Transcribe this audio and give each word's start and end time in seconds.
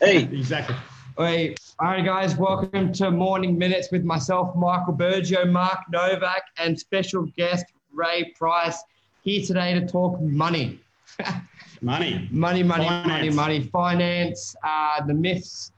Hey, 0.00 0.22
Exactly. 0.24 0.76
Hey, 1.18 1.54
all 1.78 1.88
right, 1.88 2.04
guys, 2.04 2.36
welcome 2.36 2.90
to 2.94 3.10
Morning 3.10 3.58
Minutes 3.58 3.88
with 3.92 4.02
myself, 4.02 4.56
Michael 4.56 4.94
Bergio, 4.94 5.48
Mark 5.50 5.80
Novak, 5.90 6.42
and 6.56 6.78
special 6.78 7.24
guest 7.36 7.66
Ray 7.92 8.32
Price 8.38 8.82
here 9.22 9.44
today 9.44 9.74
to 9.78 9.86
talk 9.86 10.18
money. 10.20 10.80
Money. 11.82 12.28
money, 12.30 12.62
money, 12.62 12.84
money, 12.84 13.02
Finance. 13.30 13.34
money, 13.34 13.60
finance, 13.72 14.56
uh, 14.62 15.04
the 15.04 15.12
myths, 15.12 15.72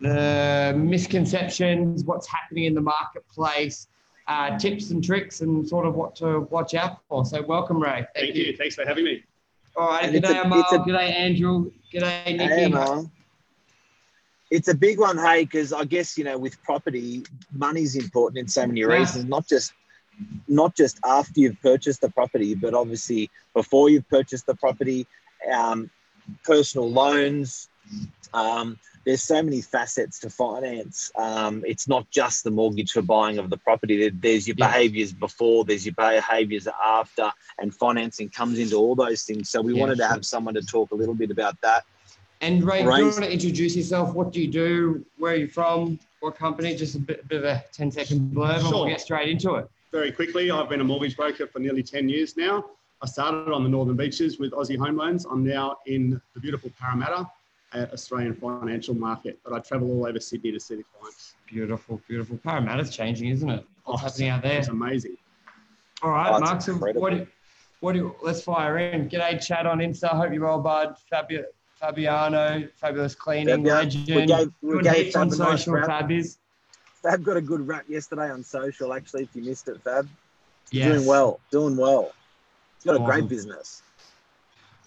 the 0.00 0.72
misconceptions, 0.76 2.04
what's 2.04 2.28
happening 2.28 2.64
in 2.66 2.74
the 2.74 2.80
marketplace, 2.80 3.88
uh, 4.28 4.56
tips 4.56 4.90
and 4.90 5.02
tricks, 5.02 5.40
and 5.40 5.68
sort 5.68 5.84
of 5.84 5.96
what 5.96 6.14
to 6.16 6.40
watch 6.50 6.74
out 6.74 7.00
for. 7.08 7.24
So, 7.24 7.42
welcome, 7.42 7.82
Ray. 7.82 8.06
Thank 8.14 8.36
you. 8.36 8.56
Thanks 8.56 8.76
for 8.76 8.86
having 8.86 9.04
me. 9.04 9.24
All 9.76 9.88
right, 9.88 10.04
And 10.04 10.14
it's 10.14 10.28
g'day, 10.28 10.38
a- 10.38 10.42
Amal. 10.44 10.60
it's 10.60 10.72
a- 10.72 10.78
G'day, 10.78 11.12
Andrew. 11.12 11.72
G'day, 11.92 12.24
Nikki. 12.36 12.44
hey, 12.44 12.68
man. 12.68 13.10
It's 14.50 14.68
a 14.68 14.74
big 14.74 14.98
one, 14.98 15.18
hey, 15.18 15.44
because 15.44 15.72
I 15.72 15.84
guess 15.84 16.16
you 16.16 16.24
know 16.24 16.38
with 16.38 16.60
property, 16.62 17.24
money's 17.52 17.96
important 17.96 18.38
in 18.38 18.48
so 18.48 18.66
many 18.66 18.80
Yeah. 18.80 18.86
reasons. 18.86 19.26
Not 19.26 19.46
just 19.46 19.72
not 20.48 20.74
just 20.74 20.98
after 21.04 21.40
you've 21.40 21.60
purchased 21.60 22.00
the 22.00 22.10
property, 22.10 22.54
but 22.54 22.74
obviously 22.74 23.30
before 23.54 23.88
you've 23.90 24.08
purchased 24.08 24.46
the 24.46 24.54
property, 24.56 25.06
um, 25.52 25.90
personal 26.44 26.90
loans. 26.90 27.68
Um, 28.34 28.78
there's 29.04 29.22
so 29.22 29.42
many 29.42 29.62
facets 29.62 30.18
to 30.20 30.30
finance. 30.30 31.10
Um, 31.16 31.62
it's 31.66 31.88
not 31.88 32.10
just 32.10 32.44
the 32.44 32.50
mortgage 32.50 32.92
for 32.92 33.00
buying 33.02 33.38
of 33.38 33.48
the 33.48 33.56
property. 33.58 34.10
There's 34.10 34.46
your 34.46 34.56
Yeah. 34.58 34.66
behaviours 34.66 35.12
before, 35.12 35.64
there's 35.64 35.86
your 35.86 35.94
behaviours 35.94 36.66
after, 36.66 37.32
and 37.58 37.74
financing 37.74 38.28
comes 38.28 38.58
into 38.58 38.76
all 38.76 38.94
those 38.94 39.22
things. 39.22 39.50
So 39.50 39.62
we 39.62 39.72
Yeah, 39.74 39.80
wanted 39.80 39.98
to 39.98 40.06
have 40.08 40.24
someone 40.26 40.54
to 40.54 40.62
talk 40.62 40.90
a 40.90 40.94
little 40.94 41.14
bit 41.14 41.30
about 41.30 41.58
that. 41.62 41.84
And 42.40 42.62
Ray, 42.62 42.82
do 42.84 42.84
you 42.96 43.04
want 43.04 43.16
to 43.16 43.32
introduce 43.32 43.76
yourself? 43.76 44.14
What 44.14 44.32
do 44.32 44.40
you 44.40 44.48
do? 44.48 45.04
Where 45.18 45.32
are 45.32 45.36
you 45.36 45.48
from? 45.48 45.98
What 46.20 46.36
company? 46.36 46.74
Just 46.74 46.94
a 46.94 46.98
bit, 47.00 47.26
bit 47.28 47.38
of 47.38 47.44
a 47.44 47.64
10 47.72 47.90
second 47.90 48.32
blurb 48.32 48.60
and 48.60 48.68
we'll 48.70 48.86
get 48.86 49.00
straight 49.00 49.28
into 49.28 49.54
it. 49.56 49.68
Very 49.92 50.12
quickly, 50.12 50.50
I've 50.50 50.68
been 50.68 50.80
a 50.80 50.84
mortgage 50.84 51.16
broker 51.16 51.46
for 51.46 51.58
nearly 51.58 51.82
10 51.82 52.08
years 52.08 52.36
now. 52.36 52.64
I 53.02 53.06
started 53.06 53.52
on 53.52 53.62
the 53.62 53.68
Northern 53.68 53.96
Beaches 53.96 54.38
with 54.38 54.52
Aussie 54.52 54.76
Home 54.78 54.96
Loans. 54.96 55.24
I'm 55.24 55.44
now 55.44 55.76
in 55.86 56.20
the 56.34 56.40
beautiful 56.40 56.70
Parramatta 56.78 57.26
at 57.72 57.92
Australian 57.92 58.34
financial 58.34 58.94
market, 58.94 59.38
but 59.44 59.52
I 59.52 59.60
travel 59.60 59.90
all 59.90 60.06
over 60.06 60.18
Sydney 60.20 60.52
to 60.52 60.60
see 60.60 60.76
the 60.76 60.84
clients. 60.98 61.34
Beautiful, 61.46 62.00
beautiful. 62.08 62.36
Parramatta's 62.38 62.94
changing, 62.94 63.28
isn't 63.30 63.48
it? 63.48 63.64
What's 63.84 64.02
Oh, 64.02 64.06
happening 64.06 64.28
out 64.30 64.42
there? 64.42 64.58
It's 64.58 64.68
amazing. 64.68 65.16
All 66.02 66.10
right, 66.10 66.30
Oh, 66.32 66.36
it's 66.36 66.40
Mark. 66.50 66.62
So 66.62 66.72
incredible. 66.72 67.02
what 67.02 67.10
do, 67.10 67.26
what 67.80 67.92
do 67.94 68.14
let's 68.22 68.42
fire 68.42 68.78
in. 68.78 69.08
G'day, 69.08 69.44
chat 69.44 69.66
on 69.66 69.78
Insta. 69.78 70.08
Hope 70.08 70.32
you're 70.32 70.44
well, 70.44 70.60
bud. 70.60 70.96
Fabi, 71.12 71.44
Fabiano, 71.80 72.68
fabulous 72.76 73.14
cleaning 73.14 73.64
Fabio, 73.64 73.74
legend. 73.74 74.06
we 74.08 74.26
gave- 74.26 74.52
we 74.62 74.82
gave 74.82 74.94
heaps 75.06 75.16
on 75.16 75.30
Fab 75.30 75.40
a 75.40 75.42
nice 75.42 75.60
social, 75.60 75.74
rap. 75.74 75.86
Fabies. 76.02 76.38
Fab 77.02 77.22
got 77.24 77.36
a 77.36 77.40
good 77.40 77.66
rap 77.66 77.84
yesterday 77.88 78.30
on 78.30 78.42
social. 78.42 78.92
Actually, 78.92 79.22
if 79.24 79.36
you 79.36 79.42
missed 79.42 79.68
it, 79.68 79.80
Fab, 79.82 80.08
Yes. 80.70 80.92
doing 80.92 81.06
well, 81.06 81.40
doing 81.50 81.76
well. 81.76 82.12
He's 82.76 82.84
got 82.84 83.00
a 83.00 83.04
great 83.04 83.28
business. 83.28 83.82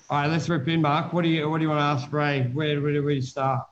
All 0.09 0.19
right, 0.21 0.27
let's 0.29 0.49
rip 0.49 0.67
in, 0.67 0.81
Mark. 0.81 1.13
What 1.13 1.21
do 1.23 1.29
you 1.29 1.49
What 1.49 1.59
do 1.59 1.63
you 1.63 1.69
want 1.69 1.79
to 1.79 2.03
ask 2.03 2.11
Ray? 2.11 2.43
Where 2.53 2.81
Where 2.81 2.91
do 2.93 3.03
we 3.03 3.21
start? 3.21 3.65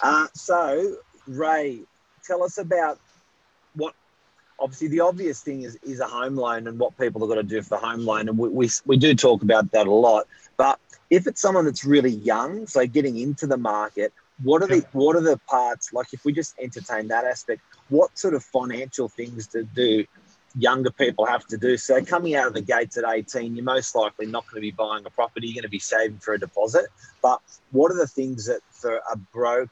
Uh, 0.00 0.26
so, 0.32 0.96
Ray, 1.26 1.82
tell 2.24 2.42
us 2.42 2.56
about 2.58 2.98
what. 3.74 3.94
Obviously, 4.60 4.88
the 4.88 5.00
obvious 5.00 5.40
thing 5.42 5.62
is 5.62 5.76
is 5.82 6.00
a 6.00 6.06
home 6.06 6.34
loan 6.34 6.66
and 6.66 6.78
what 6.78 6.96
people 6.98 7.20
have 7.20 7.28
got 7.28 7.36
to 7.36 7.42
do 7.42 7.62
for 7.62 7.76
home 7.76 8.00
loan, 8.06 8.28
and 8.28 8.38
we, 8.38 8.48
we 8.48 8.70
we 8.86 8.96
do 8.96 9.14
talk 9.14 9.42
about 9.42 9.70
that 9.72 9.86
a 9.86 9.90
lot. 9.92 10.26
But 10.56 10.80
if 11.10 11.26
it's 11.26 11.40
someone 11.40 11.64
that's 11.64 11.84
really 11.84 12.10
young, 12.10 12.66
so 12.66 12.86
getting 12.86 13.18
into 13.18 13.46
the 13.46 13.56
market, 13.56 14.12
what 14.42 14.62
are 14.62 14.66
the 14.66 14.84
what 14.92 15.16
are 15.16 15.20
the 15.20 15.38
parts 15.48 15.92
like? 15.92 16.12
If 16.12 16.24
we 16.24 16.32
just 16.32 16.54
entertain 16.58 17.08
that 17.08 17.24
aspect, 17.24 17.62
what 17.88 18.16
sort 18.16 18.34
of 18.34 18.44
financial 18.44 19.08
things 19.08 19.46
to 19.48 19.64
do 19.64 20.04
younger 20.56 20.90
people 20.90 21.26
have 21.26 21.46
to 21.46 21.58
do? 21.58 21.76
So 21.76 22.04
coming 22.04 22.36
out 22.36 22.46
of 22.46 22.54
the 22.54 22.60
gates 22.60 22.96
at 22.96 23.04
18, 23.06 23.56
you're 23.56 23.64
most 23.64 23.94
likely 23.94 24.26
not 24.26 24.44
going 24.46 24.56
to 24.56 24.60
be 24.60 24.70
buying 24.70 25.04
a 25.06 25.10
property. 25.10 25.48
You're 25.48 25.54
going 25.54 25.62
to 25.62 25.68
be 25.68 25.80
saving 25.80 26.18
for 26.18 26.34
a 26.34 26.38
deposit. 26.38 26.86
But 27.20 27.40
what 27.72 27.90
are 27.90 27.98
the 27.98 28.06
things 28.06 28.46
that 28.46 28.60
for 28.70 29.00
a 29.10 29.16
broke, 29.16 29.70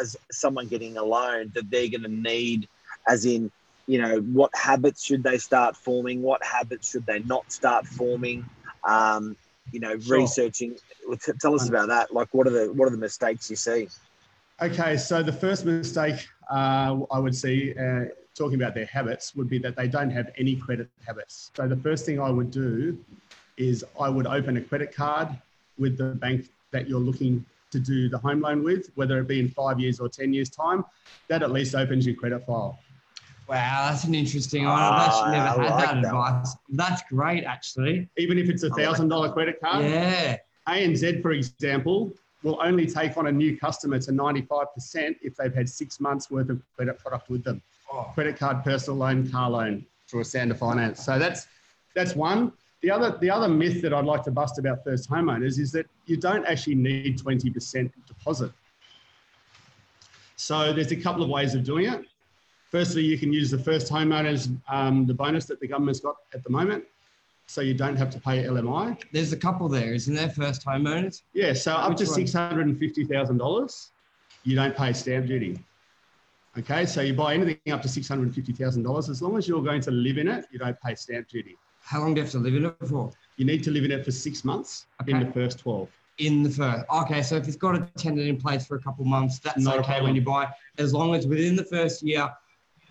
as 0.00 0.16
someone 0.30 0.68
getting 0.68 0.96
a 0.96 1.04
loan, 1.04 1.52
that 1.54 1.70
they're 1.70 1.88
going 1.88 2.02
to 2.02 2.08
need? 2.08 2.68
As 3.06 3.24
in, 3.26 3.50
you 3.86 4.00
know, 4.00 4.20
what 4.20 4.50
habits 4.54 5.04
should 5.04 5.22
they 5.22 5.38
start 5.38 5.76
forming? 5.76 6.22
What 6.22 6.42
habits 6.44 6.90
should 6.90 7.06
they 7.06 7.18
not 7.18 7.50
start 7.52 7.86
forming? 7.86 8.48
Um, 8.84 9.36
you 9.72 9.80
know, 9.80 9.96
Sure. 9.98 10.20
researching. 10.20 10.76
Tell 11.40 11.54
us 11.54 11.68
about 11.68 11.88
that. 11.88 12.12
Like, 12.12 12.28
what 12.32 12.46
are 12.46 12.50
the 12.50 12.72
what 12.72 12.86
are 12.86 12.90
the 12.90 12.98
mistakes 12.98 13.50
you 13.50 13.56
see? 13.56 13.88
Okay, 14.62 14.96
so 14.96 15.22
the 15.22 15.32
first 15.32 15.64
mistake 15.64 16.20
uh, 16.50 16.98
I 17.10 17.18
would 17.18 17.34
see, 17.34 17.74
uh, 17.78 18.04
talking 18.36 18.56
about 18.60 18.74
their 18.74 18.86
habits, 18.86 19.34
would 19.34 19.48
be 19.48 19.58
that 19.58 19.76
they 19.76 19.88
don't 19.88 20.10
have 20.10 20.30
any 20.36 20.56
credit 20.56 20.88
habits. 21.06 21.50
So 21.54 21.66
the 21.66 21.76
first 21.76 22.04
thing 22.04 22.20
I 22.20 22.30
would 22.30 22.50
do 22.50 22.98
is 23.56 23.84
I 23.98 24.08
would 24.08 24.26
open 24.26 24.56
a 24.56 24.60
credit 24.60 24.94
card 24.94 25.28
with 25.78 25.96
the 25.96 26.14
bank 26.14 26.50
that 26.72 26.88
you're 26.88 27.00
looking 27.00 27.44
to 27.70 27.78
do 27.78 28.08
the 28.08 28.18
home 28.18 28.40
loan 28.40 28.62
with, 28.62 28.90
whether 28.96 29.18
it 29.18 29.28
be 29.28 29.40
in 29.40 29.48
five 29.48 29.80
years 29.80 29.98
or 30.00 30.08
10 30.08 30.32
years' 30.32 30.50
time. 30.50 30.84
That 31.28 31.42
at 31.42 31.50
least 31.52 31.74
opens 31.74 32.06
your 32.06 32.16
credit 32.16 32.44
file. 32.44 32.78
Wow, 33.50 33.88
that's 33.90 34.04
an 34.04 34.14
interesting 34.14 34.64
one. 34.64 34.78
Ah, 34.78 34.92
I've 34.94 35.08
actually 35.08 35.30
never 35.32 35.48
I 35.48 35.50
had 35.50 35.70
like 35.70 35.84
that 35.86 36.02
that 36.02 36.06
advice. 36.06 36.56
That's 36.68 37.02
great, 37.08 37.42
actually. 37.42 38.08
Even 38.16 38.38
if 38.38 38.48
it's 38.48 38.62
a 38.62 38.70
$1,000 38.70 39.32
credit 39.32 39.60
card, 39.60 39.84
Yeah. 39.84 40.36
ANZ, 40.68 41.20
for 41.20 41.32
example, 41.32 42.12
will 42.44 42.60
only 42.62 42.86
take 42.86 43.16
on 43.16 43.26
a 43.26 43.32
new 43.32 43.58
customer 43.58 43.98
to 43.98 44.12
95% 44.12 45.16
if 45.22 45.34
they've 45.34 45.52
had 45.52 45.68
six 45.68 45.98
months 45.98 46.30
worth 46.30 46.48
of 46.48 46.62
credit 46.76 47.00
product 47.00 47.28
with 47.28 47.42
them. 47.42 47.60
Oh, 47.92 48.08
credit 48.14 48.38
card, 48.38 48.62
personal 48.62 48.98
loan, 48.98 49.28
car 49.28 49.50
loan 49.50 49.84
through 50.06 50.22
Esanda 50.22 50.56
Finance. 50.56 51.04
So 51.04 51.18
that's 51.18 51.48
that's 51.96 52.14
one. 52.14 52.52
The 52.82 52.90
other 52.92 53.18
the 53.18 53.30
other 53.30 53.48
myth 53.48 53.82
that 53.82 53.92
I'd 53.92 54.04
like 54.04 54.22
to 54.24 54.30
bust 54.30 54.60
about 54.60 54.84
first 54.84 55.10
homeowners 55.10 55.58
is 55.58 55.72
that 55.72 55.86
you 56.06 56.16
don't 56.16 56.46
actually 56.46 56.76
need 56.76 57.18
20% 57.18 57.90
deposit. 58.06 58.52
So 60.36 60.72
there's 60.72 60.92
a 60.92 60.96
couple 60.96 61.24
of 61.24 61.28
ways 61.28 61.56
of 61.56 61.64
doing 61.64 61.92
it. 61.92 62.06
Firstly, 62.70 63.02
you 63.02 63.18
can 63.18 63.32
use 63.32 63.50
the 63.50 63.58
first 63.58 63.90
homeowners, 63.92 64.56
um, 64.68 65.04
the 65.04 65.14
bonus 65.14 65.44
that 65.46 65.58
the 65.58 65.66
government's 65.66 65.98
got 65.98 66.14
at 66.32 66.44
the 66.44 66.50
moment, 66.50 66.84
so 67.46 67.60
you 67.60 67.74
don't 67.74 67.96
have 67.96 68.10
to 68.10 68.20
pay 68.20 68.44
LMI. 68.44 68.96
there's 69.12 69.32
a 69.32 69.36
couple 69.36 69.68
there, 69.68 69.92
isn't 69.92 70.14
there? 70.14 70.30
First 70.30 70.64
homeowners. 70.64 71.22
Yeah, 71.32 71.52
so 71.52 71.72
up 71.72 71.96
to 71.96 72.04
Which 72.04 72.10
six 72.10 72.32
hundred 72.32 72.68
and 72.68 72.78
fifty 72.78 73.04
thousand 73.04 73.38
dollars, 73.38 73.90
you 74.44 74.54
don't 74.54 74.76
pay 74.76 74.92
stamp 74.92 75.26
duty. 75.26 75.58
Okay, 76.58 76.86
so 76.86 77.00
you 77.00 77.12
buy 77.12 77.34
anything 77.34 77.72
up 77.72 77.82
to 77.82 77.88
six 77.88 78.06
hundred 78.06 78.26
and 78.26 78.34
fifty 78.36 78.52
thousand 78.52 78.84
dollars, 78.84 79.08
as 79.08 79.20
long 79.20 79.36
as 79.36 79.48
you're 79.48 79.64
going 79.64 79.80
to 79.82 79.90
live 79.90 80.16
in 80.16 80.28
it, 80.28 80.46
you 80.52 80.60
don't 80.60 80.80
pay 80.80 80.94
stamp 80.94 81.28
duty. 81.28 81.56
How 81.82 81.98
long 81.98 82.14
do 82.14 82.20
you 82.20 82.24
have 82.24 82.32
to 82.32 82.38
live 82.38 82.54
in 82.54 82.66
it 82.66 82.76
for? 82.88 83.10
You 83.36 83.46
need 83.46 83.64
to 83.64 83.72
live 83.72 83.84
in 83.84 83.90
it 83.90 84.04
for 84.04 84.12
six 84.12 84.44
months 84.44 84.86
in 85.08 85.18
the 85.18 85.32
first 85.32 85.58
twelve. 85.58 85.88
In 86.18 86.44
the 86.44 86.50
first. 86.50 86.84
Okay, 86.88 87.22
so 87.22 87.34
if 87.34 87.48
it's 87.48 87.56
got 87.56 87.74
a 87.74 87.88
tenant 87.96 88.28
in 88.28 88.36
place 88.36 88.64
for 88.64 88.76
a 88.76 88.80
couple 88.80 89.02
of 89.02 89.08
months, 89.08 89.40
that's 89.40 89.64
Not 89.64 89.78
okay 89.80 90.00
when 90.02 90.14
you 90.14 90.22
buy, 90.22 90.48
as 90.78 90.94
long 90.94 91.16
as 91.16 91.26
within 91.26 91.56
the 91.56 91.64
first 91.64 92.02
year 92.02 92.30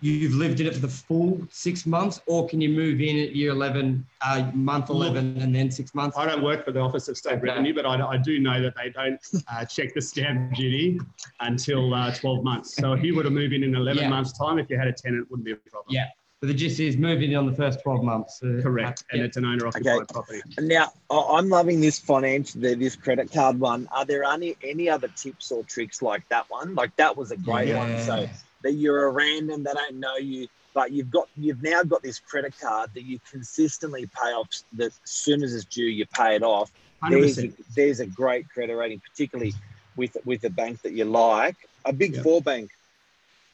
you've 0.00 0.34
lived 0.34 0.60
in 0.60 0.66
it 0.66 0.74
for 0.74 0.80
the 0.80 0.88
full 0.88 1.40
six 1.50 1.86
months, 1.86 2.20
or 2.26 2.48
can 2.48 2.60
you 2.60 2.68
move 2.68 3.00
in 3.00 3.18
at 3.18 3.34
year 3.34 3.50
11, 3.50 4.04
uh, 4.22 4.50
month 4.54 4.88
Look, 4.88 5.08
11, 5.14 5.38
and 5.40 5.54
then 5.54 5.70
six 5.70 5.94
months? 5.94 6.16
I 6.16 6.26
don't 6.26 6.42
work 6.42 6.64
for 6.64 6.72
the 6.72 6.80
Office 6.80 7.08
of 7.08 7.16
State 7.16 7.34
Okay. 7.34 7.42
Revenue, 7.48 7.74
but 7.74 7.86
I, 7.86 7.94
I 8.04 8.16
do 8.16 8.38
know 8.38 8.60
that 8.62 8.74
they 8.76 8.90
don't 8.90 9.20
uh, 9.52 9.64
check 9.64 9.94
the 9.94 10.00
stamp 10.00 10.54
duty 10.54 10.98
until 11.40 11.92
uh, 11.94 12.14
12 12.14 12.44
months. 12.44 12.76
So 12.76 12.92
if 12.92 13.02
you 13.04 13.14
were 13.14 13.22
to 13.22 13.30
move 13.30 13.52
in 13.52 13.62
in 13.62 13.74
11 13.74 14.02
Yeah. 14.02 14.08
months' 14.08 14.36
time, 14.36 14.58
if 14.58 14.70
you 14.70 14.78
had 14.78 14.88
a 14.88 14.92
tenant, 14.92 15.22
it 15.22 15.30
wouldn't 15.30 15.44
be 15.44 15.52
a 15.52 15.56
problem. 15.56 15.94
Yeah. 15.94 16.08
But 16.40 16.46
the 16.46 16.54
gist 16.54 16.80
is 16.80 16.96
moving 16.96 17.32
in 17.32 17.36
on 17.36 17.44
the 17.44 17.52
first 17.52 17.82
12 17.82 18.02
months. 18.02 18.42
uh, 18.42 18.60
Correct. 18.62 19.04
And 19.12 19.18
yeah. 19.20 19.26
it's 19.26 19.36
an 19.36 19.44
owner 19.44 19.66
occupied 19.66 19.94
Okay. 19.96 20.04
property. 20.14 20.40
Now, 20.58 20.90
I- 21.10 21.34
I'm 21.36 21.50
loving 21.50 21.82
this 21.82 21.98
financial, 21.98 22.62
this 22.62 22.96
credit 22.96 23.30
card 23.30 23.60
one. 23.60 23.86
Are 23.92 24.06
there 24.06 24.24
any 24.24 24.56
any 24.64 24.88
other 24.88 25.08
tips 25.08 25.52
or 25.52 25.62
tricks 25.64 26.00
like 26.00 26.26
that 26.30 26.48
one? 26.48 26.74
Like 26.74 26.96
that 26.96 27.14
was 27.14 27.30
a 27.30 27.36
great 27.36 27.76
one. 27.76 27.98
So 28.04 28.26
that 28.62 28.72
you're 28.72 29.06
a 29.06 29.10
random, 29.10 29.62
they 29.62 29.72
don't 29.72 29.96
know 29.96 30.16
you, 30.16 30.48
but 30.74 30.92
you've 30.92 31.10
got 31.10 31.28
you've 31.36 31.62
now 31.62 31.82
got 31.82 32.02
this 32.02 32.18
credit 32.18 32.54
card 32.60 32.90
that 32.94 33.02
you 33.02 33.18
consistently 33.30 34.06
pay 34.06 34.30
off. 34.30 34.48
That 34.74 34.86
as 34.86 35.00
soon 35.04 35.42
as 35.42 35.54
it's 35.54 35.64
due, 35.64 35.84
you 35.84 36.06
pay 36.06 36.36
it 36.36 36.42
off. 36.42 36.70
There's 37.08 37.38
a, 37.38 37.48
100%. 37.48 37.54
there's 37.74 38.00
a 38.00 38.06
great 38.06 38.48
credit 38.50 38.76
rating, 38.76 39.00
particularly 39.00 39.54
with 39.96 40.16
with 40.24 40.44
a 40.44 40.50
bank 40.50 40.82
that 40.82 40.92
you 40.92 41.04
like, 41.04 41.56
a 41.84 41.92
big 41.92 42.14
Yeah. 42.16 42.22
four 42.22 42.40
bank. 42.42 42.70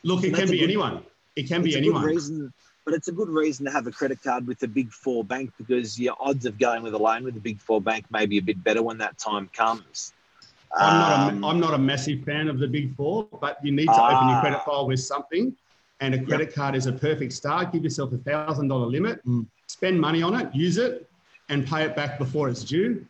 Look, 0.03 0.25
it 0.25 0.35
can 0.35 0.51
be 0.51 0.59
good- 0.59 0.65
anyone. 0.65 1.03
It 1.37 1.49
can 1.49 1.63
be 1.63 1.75
a 1.75 1.79
anyone. 1.79 2.03
reason, 2.05 2.53
but 2.85 2.95
it's 2.95 3.09
a 3.09 3.13
good 3.13 3.29
reason 3.29 3.67
to 3.67 3.71
have 3.73 3.87
a 3.87 3.93
credit 3.93 4.23
card 4.23 4.47
with 4.47 4.59
the 4.59 4.69
big 4.69 4.91
four 4.91 5.23
bank 5.25 5.53
because 5.59 5.99
your 5.99 6.17
odds 6.19 6.47
of 6.47 6.59
going 6.59 6.83
with 6.83 6.95
a 6.95 6.99
loan 6.99 7.25
with 7.25 7.35
the 7.35 7.41
big 7.41 7.61
four 7.61 7.81
bank 7.81 8.07
may 8.11 8.25
be 8.27 8.39
a 8.39 8.43
bit 8.43 8.63
better 8.65 8.83
when 8.83 8.99
that 8.99 9.19
time 9.19 9.49
comes. 9.53 10.13
I'm 10.75 10.99
not, 10.99 11.13
Um, 11.13 11.45
a, 11.45 11.47
I'm 11.49 11.61
not 11.61 11.75
a 11.75 11.79
massive 11.79 12.25
fan 12.25 12.49
of 12.49 12.59
the 12.59 12.67
big 12.69 12.95
four, 12.97 13.25
but 13.41 13.59
you 13.65 13.73
need 13.73 13.87
to 13.87 14.03
open 14.03 14.29
your 14.29 14.37
Ah. 14.39 14.41
credit 14.41 14.63
file 14.65 14.87
with 14.87 15.01
something. 15.01 15.57
And 16.01 16.15
a 16.15 16.23
credit 16.23 16.53
card 16.55 16.75
is 16.75 16.87
a 16.87 16.93
perfect 16.93 17.33
start. 17.33 17.73
Give 17.73 17.83
yourself 17.83 18.13
a 18.13 18.19
thousand 18.19 18.69
dollar 18.69 18.87
limit, 18.87 19.25
Mm. 19.27 19.47
spend 19.67 19.99
money 19.99 20.23
on 20.23 20.39
it, 20.39 20.55
use 20.55 20.77
it, 20.77 21.09
and 21.49 21.67
pay 21.67 21.85
it 21.85 21.97
back 21.97 22.19
before 22.19 22.49
it's 22.51 22.65
due. 22.65 23.07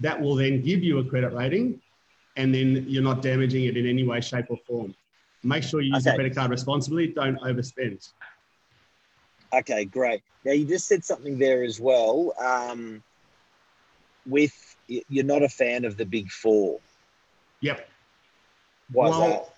That 0.00 0.20
will 0.20 0.34
then 0.36 0.62
give 0.62 0.82
you 0.82 0.98
a 0.98 1.04
credit 1.04 1.32
rating. 1.32 1.80
and 2.34 2.54
then 2.54 2.86
you're 2.88 3.02
not 3.02 3.20
damaging 3.20 3.64
it 3.66 3.76
in 3.76 3.86
any 3.86 4.04
way, 4.04 4.18
shape, 4.18 4.46
or 4.48 4.56
form. 4.66 4.94
Make 5.42 5.62
sure 5.62 5.82
you 5.82 5.92
use 5.92 6.06
Okay. 6.06 6.12
the 6.12 6.16
credit 6.16 6.34
card 6.34 6.50
responsibly. 6.50 7.08
Don't 7.08 7.38
overspend. 7.40 8.10
Okay, 9.52 9.84
great. 9.84 10.22
Now 10.44 10.52
you 10.52 10.64
just 10.64 10.86
said 10.88 11.04
something 11.04 11.38
there 11.38 11.62
as 11.62 11.78
well. 11.78 12.32
Um, 12.40 13.02
with 14.24 14.54
you're 14.88 15.24
not 15.26 15.42
a 15.42 15.48
fan 15.50 15.84
of 15.84 15.98
the 15.98 16.06
big 16.06 16.30
four. 16.30 16.80
Yep. 17.62 17.88
Why 18.92 19.06
is 19.08 19.16
that? 19.16 19.18
well, 19.20 19.52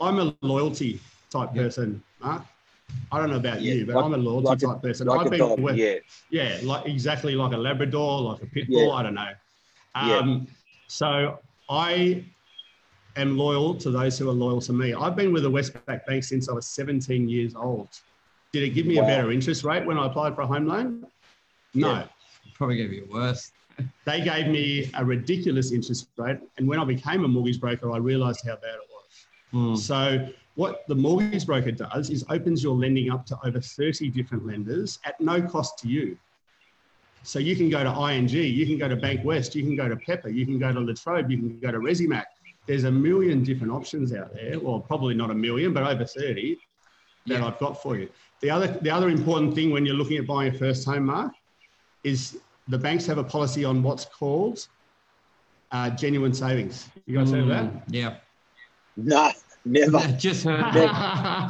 I'm 0.00 0.18
a 0.18 0.34
loyalty 0.42 0.98
type 1.30 1.50
Yeah. 1.54 1.62
person, 1.62 2.02
Mark. 2.20 2.42
I 3.12 3.18
don't 3.18 3.30
know 3.30 3.36
about 3.36 3.60
Yeah, 3.62 3.74
you, 3.74 3.86
but 3.86 3.94
like- 3.96 4.04
I'm 4.04 4.14
a 4.14 4.16
loyalty 4.16 4.46
like 4.48 4.62
a- 4.62 4.66
type 4.66 4.82
person. 4.82 5.06
Like 5.06 5.20
I've 5.20 5.26
a 5.26 5.30
been 5.30 5.38
dog, 5.38 5.60
with, 5.60 5.76
yeah. 5.76 5.94
yeah, 6.30 6.58
like 6.62 6.86
exactly 6.86 7.34
like 7.34 7.52
a 7.52 7.56
Labrador, 7.56 8.20
like 8.22 8.42
a 8.42 8.46
pit 8.46 8.66
Yeah. 8.68 8.88
I 8.90 9.02
don't 9.02 9.14
know. 9.14 9.30
Yeah. 9.96 10.16
Um, 10.18 10.46
So 10.86 11.38
I 11.70 12.24
am 13.16 13.38
loyal 13.38 13.74
to 13.76 13.90
those 13.90 14.18
who 14.18 14.28
are 14.28 14.32
loyal 14.34 14.60
to 14.62 14.72
me. 14.72 14.92
I've 14.92 15.16
been 15.16 15.32
with 15.32 15.42
the 15.44 15.50
Westpac 15.50 16.04
Bank 16.06 16.22
since 16.24 16.48
I 16.48 16.52
was 16.52 16.66
17 16.66 17.28
years 17.28 17.54
old. 17.54 17.88
Did 18.52 18.64
it 18.64 18.70
give 18.70 18.86
me 18.86 18.96
Wow. 18.98 19.04
a 19.04 19.06
better 19.06 19.32
interest 19.32 19.64
rate 19.64 19.84
when 19.86 19.96
I 19.98 20.06
applied 20.06 20.34
for 20.34 20.42
a 20.42 20.46
home 20.46 20.66
loan? 20.66 21.06
No. 21.72 21.88
Yeah. 21.92 22.06
Probably 22.54 22.76
gonna 22.76 22.90
be 22.90 23.00
worse. 23.02 23.50
They 24.04 24.20
gave 24.20 24.48
me 24.48 24.90
a 24.94 25.04
ridiculous 25.04 25.72
interest 25.72 26.08
rate. 26.16 26.38
And 26.58 26.68
when 26.68 26.78
I 26.78 26.84
became 26.84 27.24
a 27.24 27.28
mortgage 27.28 27.60
broker, 27.60 27.90
I 27.92 27.98
realized 27.98 28.44
how 28.46 28.56
bad 28.56 28.74
it 28.74 28.88
was. 28.90 29.26
Hmm. 29.50 29.76
So 29.76 30.28
what 30.56 30.86
the 30.88 30.94
mortgage 30.94 31.46
broker 31.46 31.72
does 31.72 32.10
is 32.10 32.24
opens 32.28 32.62
your 32.62 32.74
lending 32.74 33.10
up 33.10 33.26
to 33.26 33.38
over 33.44 33.60
30 33.60 34.10
different 34.10 34.46
lenders 34.46 34.98
at 35.04 35.20
no 35.20 35.42
cost 35.42 35.78
to 35.80 35.88
you. 35.88 36.16
So 37.22 37.38
you 37.38 37.56
can 37.56 37.70
go 37.70 37.82
to 37.82 38.12
ING, 38.12 38.28
you 38.28 38.66
can 38.66 38.76
go 38.76 38.86
to 38.86 38.96
Bankwest, 38.96 39.54
you 39.54 39.62
can 39.62 39.74
go 39.74 39.88
to 39.88 39.96
Pepper, 39.96 40.28
you 40.28 40.44
can 40.44 40.58
go 40.58 40.72
to 40.72 40.80
Latrobe, 40.80 41.30
you 41.30 41.38
can 41.38 41.58
go 41.58 41.72
to 41.72 41.78
Resimac. 41.78 42.24
There's 42.66 42.84
a 42.84 42.90
million 42.90 43.42
different 43.42 43.72
options 43.72 44.12
out 44.12 44.34
there. 44.34 44.60
Well, 44.60 44.80
probably 44.80 45.14
not 45.14 45.30
a 45.30 45.34
million, 45.34 45.72
but 45.72 45.84
over 45.84 46.04
30 46.04 46.58
that 47.26 47.38
Yeah. 47.38 47.46
I've 47.46 47.58
got 47.58 47.82
for 47.82 47.96
you. 47.96 48.10
The 48.40 48.50
other, 48.50 48.66
the 48.66 48.90
other 48.90 49.08
important 49.08 49.54
thing 49.54 49.70
when 49.70 49.86
you're 49.86 49.94
looking 49.94 50.18
at 50.18 50.26
buying 50.26 50.54
a 50.54 50.58
first 50.58 50.84
home, 50.84 51.06
Mark, 51.06 51.32
is 52.02 52.38
the 52.68 52.78
banks 52.78 53.06
have 53.06 53.18
a 53.18 53.24
policy 53.24 53.64
on 53.64 53.82
what's 53.82 54.04
called 54.06 54.66
uh, 55.72 55.90
genuine 55.90 56.32
savings. 56.32 56.88
You 57.06 57.18
guys 57.18 57.30
heard 57.30 57.40
of 57.42 57.48
that? 57.48 57.64
Mm, 57.64 57.82
Yeah. 57.88 58.16
No, 58.96 59.32
never, 59.64 59.98
Just 60.18 60.44
heard. 60.44 60.60
never, 60.74 60.86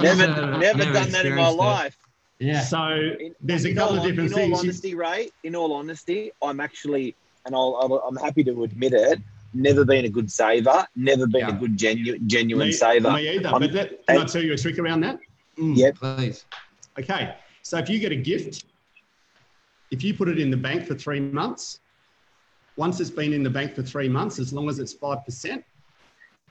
Just 0.02 0.18
never, 0.18 0.32
heard 0.32 0.60
never 0.60 0.84
done 0.92 1.10
that 1.10 1.26
in 1.26 1.34
my 1.34 1.48
experienced 1.50 1.54
it. 1.54 1.56
life. 1.58 1.98
Yeah. 2.38 2.60
So 2.62 2.88
In- 3.20 3.34
there's 3.40 3.64
a 3.64 3.68
in 3.70 3.74
couple 3.76 3.98
all, 3.98 4.02
of 4.02 4.06
different 4.08 4.30
in 4.30 4.34
things. 4.36 4.52
all 4.54 4.58
honesty, 4.60 4.94
Ray, 4.94 5.30
in 5.44 5.54
all 5.54 5.72
honesty, 5.72 6.32
I'm 6.42 6.58
actually, 6.60 7.14
and 7.46 7.54
I'll, 7.54 7.76
I'll, 7.80 7.94
I'm 8.08 8.16
happy 8.16 8.42
to 8.44 8.64
admit 8.64 8.92
it, 8.94 9.20
never 9.52 9.84
been 9.84 10.04
a 10.06 10.08
good 10.08 10.30
saver, 10.30 10.84
never 10.96 11.26
been 11.26 11.42
Yeah. 11.42 11.56
a 11.56 11.58
good 11.58 11.76
genu- 11.76 12.18
genuine 12.20 12.68
me, 12.68 12.72
saver. 12.72 13.12
me 13.12 13.28
either. 13.28 13.48
I'm- 13.48 13.60
but 13.60 13.72
that, 13.72 14.06
can 14.06 14.18
I 14.18 14.24
tell 14.24 14.42
you 14.42 14.54
a 14.54 14.56
trick 14.56 14.78
around 14.78 15.00
that? 15.02 15.18
Mm, 15.58 15.76
Yep. 15.76 15.96
Please. 15.96 16.44
Okay. 16.98 17.36
So 17.62 17.78
if 17.78 17.88
you 17.88 17.98
get 17.98 18.10
a 18.12 18.16
gift, 18.16 18.64
if 19.94 20.02
you 20.02 20.12
put 20.12 20.28
it 20.28 20.40
in 20.40 20.50
the 20.50 20.56
bank 20.56 20.84
for 20.88 20.96
three 20.96 21.20
months, 21.20 21.78
once 22.76 22.98
it's 22.98 23.10
been 23.10 23.32
in 23.32 23.44
the 23.44 23.54
bank 23.58 23.76
for 23.76 23.82
three 23.82 24.08
months, 24.08 24.40
as 24.40 24.52
long 24.52 24.68
as 24.68 24.80
it's 24.80 24.92
5%, 24.92 25.62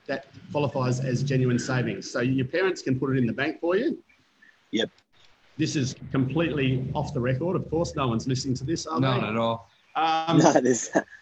that 0.07 0.27
qualifies 0.53 1.01
as 1.01 1.21
genuine 1.23 1.59
savings. 1.59 2.09
So 2.09 2.21
your 2.21 2.45
parents 2.45 2.81
can 2.81 2.97
put 2.97 3.11
it 3.13 3.17
in 3.17 3.25
the 3.25 3.33
bank 3.33 3.59
for 3.59 3.75
you. 3.75 4.01
Yep. 4.71 4.89
This 5.57 5.75
is 5.75 5.93
completely 6.11 6.89
off 6.95 7.13
the 7.13 7.19
record. 7.19 7.57
Of 7.57 7.69
course, 7.69 7.93
no 7.97 8.07
one's 8.07 8.27
listening 8.29 8.55
to 8.55 8.63
this, 8.63 8.87
are 8.87 9.01
Not 9.01 9.19
they? 9.19 9.27
at 9.27 9.35
all. 9.35 9.67
Um, 9.95 10.37
no, 10.37 10.53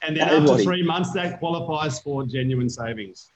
and 0.04 0.16
then 0.16 0.30
after 0.30 0.60
three 0.60 0.84
months, 0.84 1.12
that 1.14 1.40
qualifies 1.40 2.00
for 2.00 2.24
genuine 2.24 2.70
savings. 2.70 3.32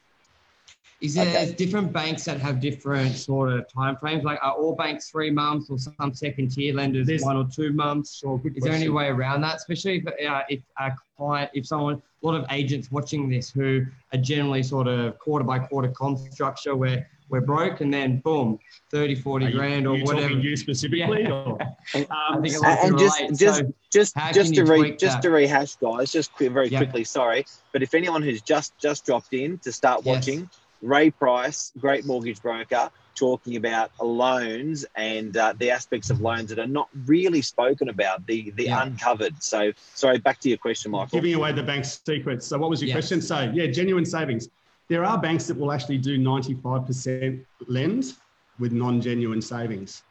Is 1.02 1.14
there 1.16 1.26
Okay. 1.28 1.54
different 1.54 1.92
banks 1.92 2.24
that 2.24 2.40
have 2.40 2.60
different 2.62 3.16
sort 3.16 3.52
of 3.52 3.68
timeframes? 3.68 4.24
Like 4.24 4.40
are 4.42 4.54
all 4.54 4.74
banks 4.76 5.10
three 5.10 5.30
months 5.30 5.70
or 5.70 5.78
some 5.78 6.14
second 6.14 6.52
tier 6.52 6.74
lenders 6.74 7.06
There's- 7.08 7.22
one 7.24 7.36
or 7.36 7.46
two 7.54 7.74
months? 7.74 8.24
Is 8.24 8.64
there 8.64 8.74
any 8.74 8.90
way 8.90 9.08
around 9.08 9.42
that? 9.42 9.58
Especially 9.58 9.98
if, 9.98 10.08
uh, 10.08 10.42
if 10.50 10.62
a 10.80 10.92
client, 11.18 11.52
if 11.54 11.66
someone, 11.68 11.96
a 11.96 12.26
lot 12.26 12.36
of 12.36 12.46
agents 12.50 12.92
watching 12.92 13.30
this 13.30 13.52
who 13.52 13.86
are 14.14 14.18
generally 14.20 14.64
sort 14.64 14.88
of 14.88 15.20
quarter 15.20 15.44
by 15.44 15.60
quarter 15.60 15.90
comp 15.90 16.18
structure 16.32 16.76
where 16.76 17.08
we're 17.28 17.42
broke 17.42 17.82
and 17.82 17.92
then 17.94 18.20
boom, 18.20 18.58
30, 18.92 19.16
40 19.16 19.46
Are 19.46 19.50
you- 19.50 19.56
grand 19.58 19.88
or 19.88 19.98
you 19.98 20.04
whatever. 20.06 20.30
talking 20.30 20.42
you 20.42 20.56
specifically? 20.56 21.24
Yeah. 21.24 21.32
Or, 21.32 21.58
I 21.94 22.00
um, 22.34 22.44
and, 22.44 22.46
and 22.46 22.98
just, 23.00 23.20
relate. 23.20 23.38
just, 23.38 23.58
So, 23.58 23.74
just, 23.92 24.16
just 24.34 24.56
to 24.56 24.64
re, 24.64 24.92
just 24.96 25.16
that? 25.18 25.22
to 25.24 25.30
rehash, 25.32 25.76
guys, 25.76 26.12
just 26.12 26.32
very 26.38 26.70
Yeah. 26.70 26.78
quickly. 26.80 27.04
Sorry, 27.04 27.46
but 27.74 27.84
if 27.84 27.94
anyone 27.96 28.22
who's 28.24 28.42
just 28.42 28.78
just 28.78 29.06
dropped 29.06 29.34
in 29.34 29.58
to 29.60 29.72
start 29.72 30.02
Yes. 30.06 30.16
watching, 30.16 30.50
Ray 30.86 31.10
Price, 31.10 31.72
great 31.80 32.06
mortgage 32.06 32.42
broker, 32.42 32.90
talking 33.16 33.56
about 33.56 33.92
loans 34.02 34.86
and 34.96 35.36
uh, 35.36 35.54
the 35.58 35.72
aspects 35.72 36.10
of 36.10 36.22
loans 36.22 36.50
that 36.50 36.60
are 36.60 36.68
not 36.68 36.90
really 37.06 37.42
spoken 37.42 37.90
about, 37.90 38.26
the 38.28 38.52
the 38.52 38.66
Yeah. 38.66 38.84
uncovered. 38.84 39.42
So, 39.42 39.72
sorry, 39.96 40.20
back 40.20 40.40
to 40.42 40.50
your 40.50 40.58
question, 40.60 40.92
Michael. 40.92 41.18
giving 41.20 41.34
away 41.34 41.54
the 41.54 41.64
bank's 41.64 42.00
secrets. 42.06 42.46
So, 42.46 42.58
what 42.58 42.70
was 42.70 42.82
your 42.82 42.90
Yes. 42.90 42.96
question? 42.96 43.22
So, 43.22 43.52
yeah, 43.54 43.68
genuine 43.68 44.06
savings. 44.06 44.48
There 44.88 45.04
are 45.04 45.18
banks 45.20 45.48
that 45.48 45.58
will 45.58 45.72
actually 45.72 45.98
do 45.98 46.18
95% 46.18 47.44
lend 47.68 48.14
with 48.60 48.72
non 48.72 49.02
genuine 49.02 49.42
savings. 49.42 50.04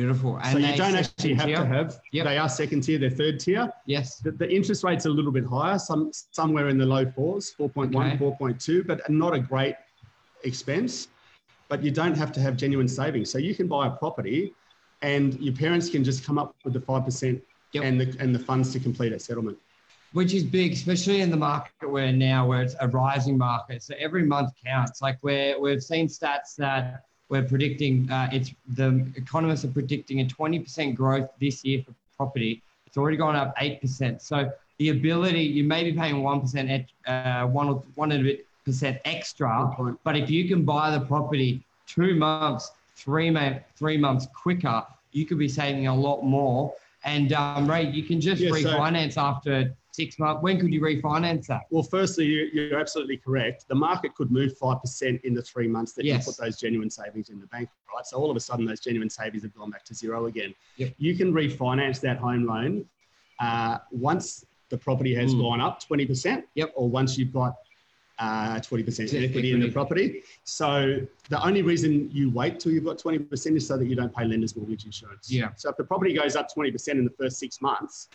Beautiful. 0.00 0.36
And 0.42 0.52
so, 0.52 0.58
you 0.58 0.76
don't 0.76 0.94
actually 0.96 1.34
have 1.34 1.46
tier? 1.46 1.56
to 1.56 1.66
have, 1.66 2.00
Yep. 2.12 2.26
they 2.26 2.38
are 2.38 2.48
second 2.48 2.80
tier, 2.82 2.98
they're 2.98 3.10
third 3.10 3.40
tier. 3.40 3.70
Yes. 3.86 4.18
The, 4.18 4.30
the 4.32 4.48
interest 4.58 4.84
rate's 4.84 5.06
are 5.06 5.10
a 5.10 5.12
little 5.12 5.32
bit 5.32 5.44
higher, 5.44 5.78
some 5.78 6.10
somewhere 6.40 6.68
in 6.68 6.78
the 6.78 6.86
low 6.86 7.04
fours, 7.12 7.54
4.1, 7.58 7.94
Okay. 7.94 8.16
4.2, 8.16 8.86
but 8.86 8.98
not 9.10 9.32
a 9.34 9.40
great 9.40 9.76
expense. 10.44 11.08
But 11.68 11.82
you 11.82 11.90
don't 11.90 12.16
have 12.16 12.30
to 12.32 12.40
have 12.40 12.56
genuine 12.56 12.88
savings. 12.88 13.30
So, 13.30 13.38
you 13.38 13.54
can 13.54 13.66
buy 13.66 13.86
a 13.86 13.90
property 13.90 14.54
and 15.02 15.38
your 15.40 15.54
parents 15.54 15.90
can 15.90 16.02
just 16.04 16.24
come 16.24 16.38
up 16.38 16.54
with 16.64 16.72
the 16.74 16.80
5% 16.80 17.40
Yep. 17.72 17.84
and, 17.84 18.00
the, 18.00 18.16
and 18.22 18.34
the 18.34 18.38
funds 18.38 18.72
to 18.72 18.78
complete 18.80 19.12
a 19.12 19.18
settlement. 19.18 19.58
which 20.12 20.32
is 20.32 20.44
big, 20.44 20.72
especially 20.72 21.20
in 21.20 21.30
the 21.30 21.36
market 21.36 21.72
we're 21.82 22.12
now, 22.12 22.46
where 22.46 22.62
it's 22.62 22.76
a 22.80 22.88
rising 22.88 23.36
market. 23.36 23.82
So 23.82 23.94
every 23.98 24.24
month 24.24 24.50
counts. 24.64 25.02
Like 25.02 25.18
we're 25.22 25.60
we've 25.60 25.82
seen 25.82 26.06
stats 26.06 26.54
that 26.56 27.02
we're 27.28 27.42
predicting. 27.42 28.10
Uh, 28.10 28.28
it's 28.32 28.52
the 28.74 29.06
economists 29.16 29.64
are 29.64 29.68
predicting 29.68 30.20
a 30.20 30.24
20% 30.24 30.94
growth 30.94 31.28
this 31.40 31.64
year 31.64 31.82
for 31.84 31.92
property. 32.16 32.62
It's 32.86 32.96
already 32.96 33.16
gone 33.16 33.36
up 33.36 33.54
eight 33.58 33.80
percent. 33.80 34.22
So 34.22 34.50
the 34.78 34.90
ability 34.90 35.42
you 35.42 35.64
may 35.64 35.84
be 35.84 35.92
paying 35.92 36.22
one 36.22 36.40
percent, 36.40 36.86
uh, 37.06 37.46
one 37.46 37.68
or 37.68 37.82
one 37.94 38.12
and 38.12 38.20
a 38.20 38.24
bit 38.24 38.46
percent 38.64 38.98
extra, 39.04 39.74
but 40.04 40.16
if 40.16 40.28
you 40.30 40.48
can 40.48 40.64
buy 40.64 40.90
the 40.90 41.04
property 41.04 41.62
two 41.86 42.14
months, 42.14 42.72
three 42.96 43.30
ma- 43.30 43.54
three 43.76 43.96
months 43.96 44.26
quicker, 44.34 44.84
you 45.12 45.24
could 45.26 45.38
be 45.38 45.48
saving 45.48 45.86
a 45.86 45.94
lot 45.94 46.22
more. 46.24 46.72
And 47.04 47.32
um, 47.32 47.70
Ray, 47.70 47.88
you 47.90 48.02
can 48.02 48.20
just 48.20 48.40
Yeah, 48.42 48.50
so- 48.50 48.56
refinance 48.56 49.16
after 49.16 49.72
six 49.96 50.18
months. 50.18 50.42
When 50.42 50.60
could 50.60 50.72
you 50.72 50.80
refinance 50.82 51.46
that? 51.46 51.62
Well, 51.70 51.82
firstly, 51.82 52.26
you- 52.26 52.50
you're 52.52 52.78
absolutely 52.78 53.16
correct. 53.16 53.66
The 53.68 53.74
market 53.74 54.14
could 54.14 54.30
move 54.30 54.56
5% 54.58 55.20
in 55.24 55.32
the 55.34 55.42
three 55.42 55.66
months 55.68 55.92
that 55.94 56.04
Yes. 56.04 56.26
you 56.26 56.32
put 56.32 56.38
those 56.44 56.56
genuine 56.60 56.90
savings 56.90 57.30
in 57.30 57.40
the 57.40 57.46
bank, 57.46 57.68
right? 57.94 58.06
So 58.06 58.18
all 58.18 58.30
of 58.30 58.36
a 58.36 58.40
sudden, 58.40 58.66
those 58.66 58.80
genuine 58.80 59.08
savings 59.10 59.42
have 59.42 59.54
gone 59.54 59.70
back 59.70 59.84
to 59.86 59.94
zero 59.94 60.26
again. 60.26 60.54
Yep. 60.76 60.94
You 60.98 61.16
can 61.16 61.32
refinance 61.32 62.00
that 62.02 62.18
home 62.18 62.44
loan 62.46 62.84
uh, 63.40 63.78
once 63.90 64.46
the 64.70 64.78
property 64.78 65.14
has 65.14 65.34
Mm. 65.34 65.40
gone 65.40 65.60
up 65.60 65.80
20%, 65.80 66.44
Yep. 66.54 66.72
or 66.74 66.88
once 66.88 67.16
you've 67.18 67.32
got 67.32 67.54
uh, 68.18 68.58
20% 68.60 69.12
Yeah, 69.12 69.20
equity 69.28 69.52
in 69.52 69.60
the 69.60 69.70
property. 69.70 70.22
So 70.44 71.06
the 71.28 71.44
only 71.46 71.60
reason 71.60 72.10
you 72.10 72.30
wait 72.30 72.58
till 72.58 72.72
you've 72.72 72.84
got 72.86 72.96
20% 72.98 73.56
is 73.58 73.66
so 73.66 73.76
that 73.76 73.84
you 73.86 73.94
don't 73.94 74.14
pay 74.16 74.24
lender's 74.24 74.56
mortgage 74.56 74.86
insurance. 74.86 75.30
Yeah. 75.30 75.50
So 75.56 75.68
if 75.68 75.76
the 75.76 75.84
property 75.84 76.14
goes 76.14 76.34
up 76.34 76.48
20% 76.50 76.98
in 76.98 77.04
the 77.04 77.10
first 77.10 77.38
six 77.38 77.60
months, 77.60 78.08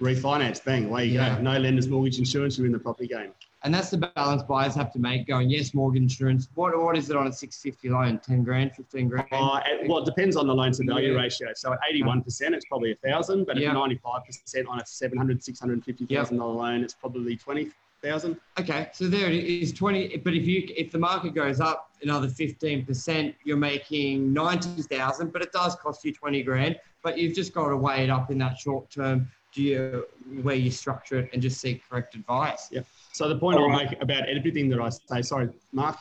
refinance, 0.00 0.62
bang, 0.64 0.86
away 0.86 1.06
you 1.06 1.14
Yeah. 1.14 1.36
go. 1.36 1.42
No 1.42 1.58
lender's 1.58 1.88
mortgage 1.88 2.18
insurance, 2.18 2.56
you're 2.58 2.66
in 2.66 2.72
the 2.72 2.78
property 2.78 3.08
game. 3.08 3.32
And 3.62 3.74
that's 3.74 3.90
the 3.90 3.98
balance 3.98 4.42
buyers 4.42 4.74
have 4.74 4.90
to 4.92 4.98
make. 4.98 5.26
Going, 5.26 5.50
yes, 5.50 5.74
mortgage 5.74 6.00
insurance. 6.02 6.48
What 6.54 6.78
what 6.80 6.96
is 6.96 7.10
it 7.10 7.16
on 7.16 7.26
a 7.26 7.32
six 7.32 7.60
fifty 7.60 7.90
loan? 7.90 8.18
Ten 8.18 8.42
grand, 8.42 8.72
fifteen 8.74 9.08
grand. 9.08 9.26
Uh, 9.30 9.60
it- 9.66 9.86
well, 9.88 9.98
it 9.98 10.06
depends 10.06 10.36
on 10.36 10.46
the 10.46 10.54
loan 10.54 10.72
to 10.72 10.84
value 10.84 11.12
Yeah. 11.12 11.20
ratio. 11.20 11.48
So 11.54 11.72
at 11.72 11.78
81%, 11.90 12.54
it's 12.54 12.64
probably 12.66 12.92
a 12.92 12.96
thousand, 12.96 13.44
but 13.46 13.58
Yeah. 13.58 13.70
at 13.70 13.76
95% 13.76 14.66
on 14.66 14.80
a 14.80 14.86
700, 14.86 15.42
650,000 15.42 16.38
dollar 16.38 16.54
loan, 16.54 16.82
it's 16.82 16.94
probably 16.94 17.36
20,000. 17.36 18.38
Okay, 18.58 18.88
so 18.94 19.08
there 19.08 19.28
it 19.30 19.44
is, 19.44 19.72
twenty. 19.74 20.16
But 20.16 20.32
if 20.34 20.46
you 20.46 20.66
if 20.74 20.90
the 20.90 20.98
market 20.98 21.34
goes 21.34 21.60
up 21.60 21.90
another 22.02 22.28
fifteen 22.30 22.86
percent, 22.86 23.34
you're 23.44 23.58
making 23.58 24.32
ninety 24.32 24.80
thousand. 24.82 25.34
But 25.34 25.42
it 25.42 25.52
does 25.52 25.74
cost 25.76 26.02
you 26.02 26.12
twenty 26.14 26.42
grand. 26.42 26.78
But 27.02 27.18
you've 27.18 27.34
just 27.34 27.52
got 27.52 27.68
to 27.68 27.76
weigh 27.76 28.04
it 28.04 28.10
up 28.10 28.30
in 28.30 28.38
that 28.38 28.58
short 28.58 28.90
term. 28.90 29.28
Do 29.52 29.62
you 29.62 30.06
where 30.42 30.54
you 30.54 30.70
structure 30.70 31.18
it 31.18 31.30
and 31.32 31.42
just 31.42 31.60
seek 31.60 31.82
correct 31.88 32.14
advice? 32.14 32.68
Yeah. 32.70 32.82
So 33.12 33.28
the 33.28 33.38
point 33.38 33.58
All 33.58 33.64
I'll 33.64 33.70
right. 33.70 33.90
make 33.90 34.02
about 34.02 34.28
everything 34.28 34.68
that 34.70 34.80
I 34.80 34.88
say, 34.88 35.22
sorry, 35.22 35.48
Mark, 35.72 35.98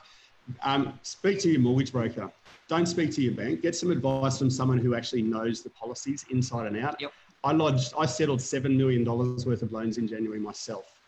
um, 0.63 1.00
speak 1.01 1.39
to 1.39 1.50
your 1.50 1.62
mortgage 1.62 1.91
broker. 1.91 2.32
Don't 2.68 2.86
speak 2.86 3.13
to 3.15 3.22
your 3.22 3.34
bank. 3.34 3.62
Get 3.62 3.75
some 3.75 3.89
advice 3.91 4.38
from 4.38 4.50
someone 4.50 4.77
who 4.77 4.94
actually 4.96 5.24
knows 5.24 5.63
the 5.63 5.72
policies 5.72 6.25
inside 6.29 6.68
and 6.68 6.77
out. 6.77 7.01
Yep. 7.01 7.12
I 7.44 7.51
lodged, 7.51 7.94
I 7.98 8.06
settled 8.06 8.39
$7 8.39 8.75
million 8.75 9.03
worth 9.06 9.62
of 9.62 9.72
loans 9.72 9.98
in 9.98 10.08
January 10.08 10.39
myself. 10.39 10.99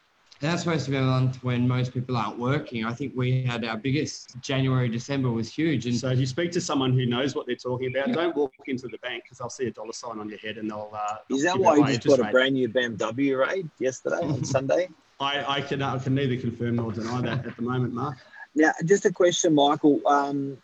That's 0.42 0.64
supposed 0.64 0.86
to 0.86 0.92
be 0.92 0.98
a 0.98 1.02
month 1.02 1.44
when 1.44 1.68
most 1.68 1.94
people 1.94 2.18
aren't 2.18 2.40
working. 2.40 2.84
I 2.84 2.94
think 2.94 3.14
we 3.16 3.44
had 3.44 3.64
our 3.64 3.78
biggest 3.78 4.40
January, 4.42 4.90
December 4.90 5.30
was 5.30 5.54
huge. 5.54 5.86
And 5.86 5.96
So 5.96 6.10
if 6.10 6.18
you 6.18 6.26
speak 6.26 6.52
to 6.54 6.62
someone 6.62 6.94
who 6.94 7.06
knows 7.06 7.36
what 7.36 7.46
they're 7.46 7.56
talking 7.56 7.96
about, 7.96 8.08
Yeah. 8.08 8.16
don't 8.16 8.36
walk 8.36 8.52
into 8.66 8.88
the 8.88 8.98
bank 8.98 9.24
because 9.24 9.38
they'll 9.38 9.52
see 9.52 9.68
a 9.68 9.72
dollar 9.72 9.94
sign 9.94 10.18
on 10.20 10.30
your 10.30 10.40
head 10.40 10.58
and 10.58 10.68
they'll. 10.70 10.92
Uh, 10.92 11.18
Is 11.30 11.44
they'll 11.44 11.54
that 11.54 11.62
why 11.62 11.76
you 11.76 11.84
just 11.86 11.94
interest 12.06 12.18
got 12.18 12.30
a 12.30 12.32
brand 12.32 12.56
new 12.56 12.68
BMW 12.70 13.38
raid 13.48 13.70
yesterday 13.78 14.22
on 14.24 14.44
Sunday? 14.58 14.90
I, 15.20 15.58
I 15.58 15.62
can 15.62 15.84
I 15.84 16.00
can 16.00 16.16
neither 16.16 16.36
confirm 16.38 16.78
nor 16.78 16.92
deny 16.92 17.22
that 17.22 17.46
at 17.46 17.56
the 17.56 17.62
moment, 17.62 17.94
Mark. 17.94 18.18
Now, 18.56 18.72
just 18.84 19.06
a 19.06 19.14
question, 19.14 19.54
Michael. 19.54 20.02
Um, 20.08 20.58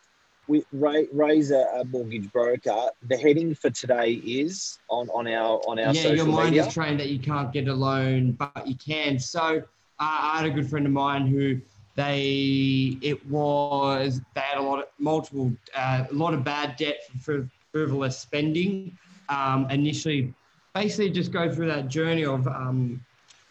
we 0.48 0.64
Ray, 0.72 1.08
Ray's 1.12 1.52
a, 1.52 1.68
a 1.76 1.86
mortgage 1.86 2.32
broker. 2.32 2.90
The 3.08 3.18
heading 3.18 3.54
for 3.54 3.70
today 3.70 4.14
is 4.14 4.80
on, 4.90 5.10
on 5.10 5.28
our 5.28 5.60
on 5.68 5.80
our 5.80 5.94
yeah, 5.94 6.02
social 6.02 6.16
your 6.16 6.26
mind 6.26 6.52
media. 6.52 6.68
is 6.68 6.74
trained 6.74 7.00
that 7.00 7.10
you 7.10 7.20
can't 7.20 7.52
get 7.52 7.68
a 7.68 7.74
loan, 7.74 8.32
but 8.32 8.66
you 8.66 8.76
can. 8.76 9.20
So 9.20 9.58
uh, 9.58 9.62
I 10.00 10.38
had 10.38 10.46
a 10.46 10.50
good 10.50 10.70
friend 10.70 10.86
of 10.86 10.92
mine 10.92 11.28
who 11.28 11.60
they 11.96 12.98
it 13.02 13.26
was 13.28 14.22
they 14.36 14.42
had 14.42 14.60
a 14.60 14.62
lot 14.62 14.80
of 14.80 14.86
multiple 15.00 15.52
uh, 15.76 16.06
a 16.10 16.14
lot 16.14 16.34
of 16.34 16.44
bad 16.44 16.76
debt 16.78 17.02
for 17.22 17.50
frivolous 17.72 18.18
spending. 18.18 18.98
Um, 19.30 19.70
initially, 19.70 20.34
basically 20.74 21.10
just 21.10 21.32
go 21.32 21.54
through 21.54 21.68
that 21.68 21.90
journey 21.90 22.24
of 22.24 22.48
um, 22.48 23.04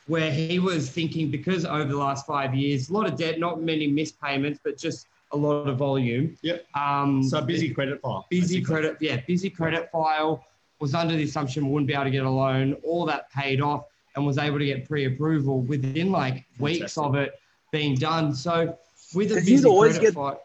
where 0.07 0.31
he 0.31 0.59
was 0.59 0.89
thinking 0.89 1.31
because 1.31 1.67
over 1.67 1.85
the 1.85 1.97
last 1.97 2.27
five 2.27 2.55
years, 2.55 2.89
a 2.89 2.93
lot 2.93 3.07
of 3.07 3.19
debt, 3.19 3.39
not 3.39 3.61
many 3.61 3.87
missed 3.87 4.19
payments, 4.21 4.61
but 4.65 4.79
just 4.79 5.07
a 5.33 5.37
lot 5.37 5.67
of 5.69 5.77
volume. 5.77 6.37
Yep. 6.43 6.67
Um, 6.75 7.23
So 7.23 7.41
busy 7.43 7.71
credit 7.71 8.01
file. 8.01 8.27
busy 8.31 8.59
basically. 8.61 8.75
credit, 8.75 8.97
yeah, 9.01 9.21
busy 9.27 9.51
credit 9.51 9.91
file. 9.91 10.45
Was 10.79 10.95
under 10.95 11.17
the 11.17 11.23
assumption 11.25 11.71
wouldn't 11.71 11.89
be 11.89 11.95
able 11.95 12.05
to 12.05 12.11
get 12.11 12.25
a 12.25 12.31
loan. 12.31 12.75
All 12.85 13.07
that 13.07 13.31
paid 13.33 13.61
off 13.63 13.87
and 14.15 14.27
was 14.27 14.37
able 14.39 14.59
to 14.59 14.67
get 14.67 14.87
pre-approval 14.87 15.63
within 15.63 16.11
like 16.13 16.45
weeks 16.59 16.99
of 16.99 17.15
it 17.15 17.33
being 17.73 17.95
done. 17.97 18.35
So 18.35 18.77
with 19.15 19.33
a 19.33 19.37
busy 19.37 19.53
you'd 19.53 19.65
always 19.65 19.95
credit 19.95 20.09
get- 20.09 20.15
file, 20.15 20.43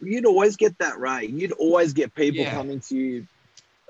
You'd 0.00 0.26
always 0.26 0.56
get 0.56 0.78
that, 0.78 0.96
Ray. 1.00 1.26
You'd 1.26 1.50
always 1.52 1.92
get 1.92 2.14
people 2.14 2.42
Yeah. 2.42 2.52
coming 2.52 2.78
to 2.82 2.96
you, 2.96 3.26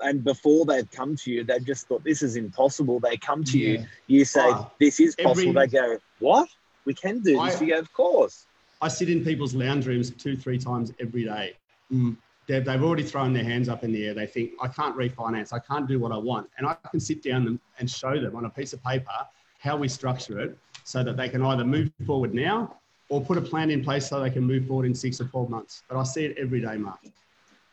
and 0.01 0.23
before 0.23 0.65
they'd 0.65 0.89
come 0.91 1.15
to 1.17 1.31
you, 1.31 1.43
they 1.43 1.59
just 1.59 1.87
thought 1.87 2.03
this 2.03 2.23
is 2.23 2.35
impossible. 2.35 2.99
They 2.99 3.15
come 3.15 3.43
to 3.43 3.59
you, 3.59 3.73
Yeah. 3.73 3.85
you 4.07 4.25
say 4.25 4.41
Oh, 4.43 4.71
this 4.79 4.99
is 4.99 5.15
possible. 5.15 5.49
every- 5.55 5.67
they 5.67 5.71
go, 5.71 5.97
"What? 6.17 6.49
We 6.85 6.95
can 6.95 7.19
do 7.19 7.33
this." 7.43 7.61
I- 7.61 7.63
you 7.63 7.73
go, 7.73 7.77
"Of 7.79 7.93
course." 7.93 8.47
I 8.81 8.87
sit 8.87 9.09
in 9.09 9.23
people's 9.23 9.53
lounge 9.53 9.85
rooms 9.87 10.09
two, 10.11 10.37
three 10.37 10.57
times 10.57 10.93
every 10.99 11.25
day. 11.25 11.53
Mm. 11.91 12.17
They've, 12.47 12.63
they've 12.63 12.81
already 12.81 13.03
thrown 13.03 13.33
their 13.33 13.43
hands 13.43 13.69
up 13.69 13.83
in 13.83 13.91
the 13.91 14.07
air. 14.07 14.13
They 14.13 14.25
think, 14.25 14.51
I 14.61 14.67
can't 14.67 14.95
refinance. 14.95 15.53
I 15.53 15.59
can't 15.59 15.87
do 15.87 15.99
what 15.99 16.11
I 16.11 16.17
want. 16.17 16.49
And 16.57 16.65
I 16.65 16.75
can 16.89 16.99
sit 16.99 17.21
down 17.21 17.45
and, 17.45 17.59
and 17.77 17.89
show 17.89 18.19
them 18.19 18.35
on 18.35 18.45
a 18.45 18.49
piece 18.49 18.73
of 18.73 18.83
paper 18.83 19.11
how 19.59 19.77
we 19.77 19.87
structure 19.87 20.39
it 20.39 20.57
so 20.83 21.03
that 21.03 21.17
they 21.17 21.29
can 21.29 21.43
either 21.43 21.65
move 21.65 21.91
forward 22.07 22.33
now 22.33 22.77
or 23.09 23.21
put 23.21 23.37
a 23.37 23.41
plan 23.41 23.69
in 23.69 23.83
place 23.83 24.07
so 24.07 24.19
they 24.19 24.29
can 24.29 24.43
move 24.43 24.65
forward 24.67 24.85
in 24.85 24.95
six 24.95 25.19
or 25.19 25.25
12 25.25 25.49
months. 25.49 25.83
But 25.87 25.97
I 25.97 26.03
see 26.03 26.25
it 26.25 26.37
every 26.39 26.61
day, 26.61 26.77
Mark. 26.77 26.99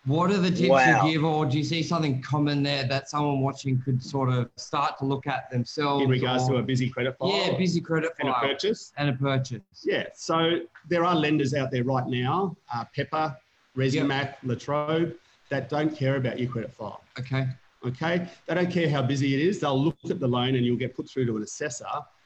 What 0.07 0.31
are 0.31 0.39
the 0.39 0.51
tips 0.51 0.71
Wow. 0.71 1.05
you 1.07 1.13
give, 1.13 1.25
or 1.25 1.47
do 1.47 1.59
you 1.59 1.65
see 1.65 1.83
something 1.83 2.23
common 2.23 2.63
there 2.63 2.85
that 2.85 3.09
someone 3.09 3.41
watching 3.41 3.81
could 3.83 4.03
sort 4.03 4.33
of 4.33 4.49
start 4.57 4.99
to 4.99 5.05
look 5.05 5.27
at 5.27 5.51
themselves? 5.51 6.05
In 6.05 6.11
regards 6.11 6.45
or, 6.45 6.53
to 6.53 6.57
a 6.59 6.63
busy 6.63 6.89
credit 6.89 7.19
file 7.19 7.29
yeah, 7.29 7.57
busy 7.57 7.81
credit 7.81 8.13
and 8.21 8.29
a 8.29 8.35
purchase. 8.35 8.93
and 8.97 9.11
a 9.11 9.13
purchase. 9.13 9.61
Yeah, 9.83 10.07
so 10.15 10.61
there 10.89 11.05
are 11.05 11.15
lenders 11.15 11.55
out 11.55 11.71
there 11.71 11.85
right 11.85 12.07
now, 12.07 12.57
uh, 12.75 12.85
Pepper, 12.95 13.37
Resimac, 13.77 14.37
Latrobe, 14.45 15.15
that 15.51 15.69
don't 15.69 15.95
care 15.95 16.17
about 16.17 16.39
your 16.39 16.51
credit 16.51 16.73
file. 16.73 17.03
Okay. 17.19 17.47
Okay, 17.85 18.27
they 18.47 18.55
don't 18.55 18.71
care 18.71 18.89
how 18.89 19.03
busy 19.03 19.35
it 19.35 19.41
is. 19.41 19.61
They'll 19.61 19.81
look 19.81 19.97
at 20.09 20.19
the 20.19 20.27
loan 20.27 20.55
and 20.57 20.65
you'll 20.65 20.77
get 20.79 20.97
put 20.97 21.09
through 21.09 21.27
to 21.27 21.37
an 21.37 21.43
assessor, 21.43 21.85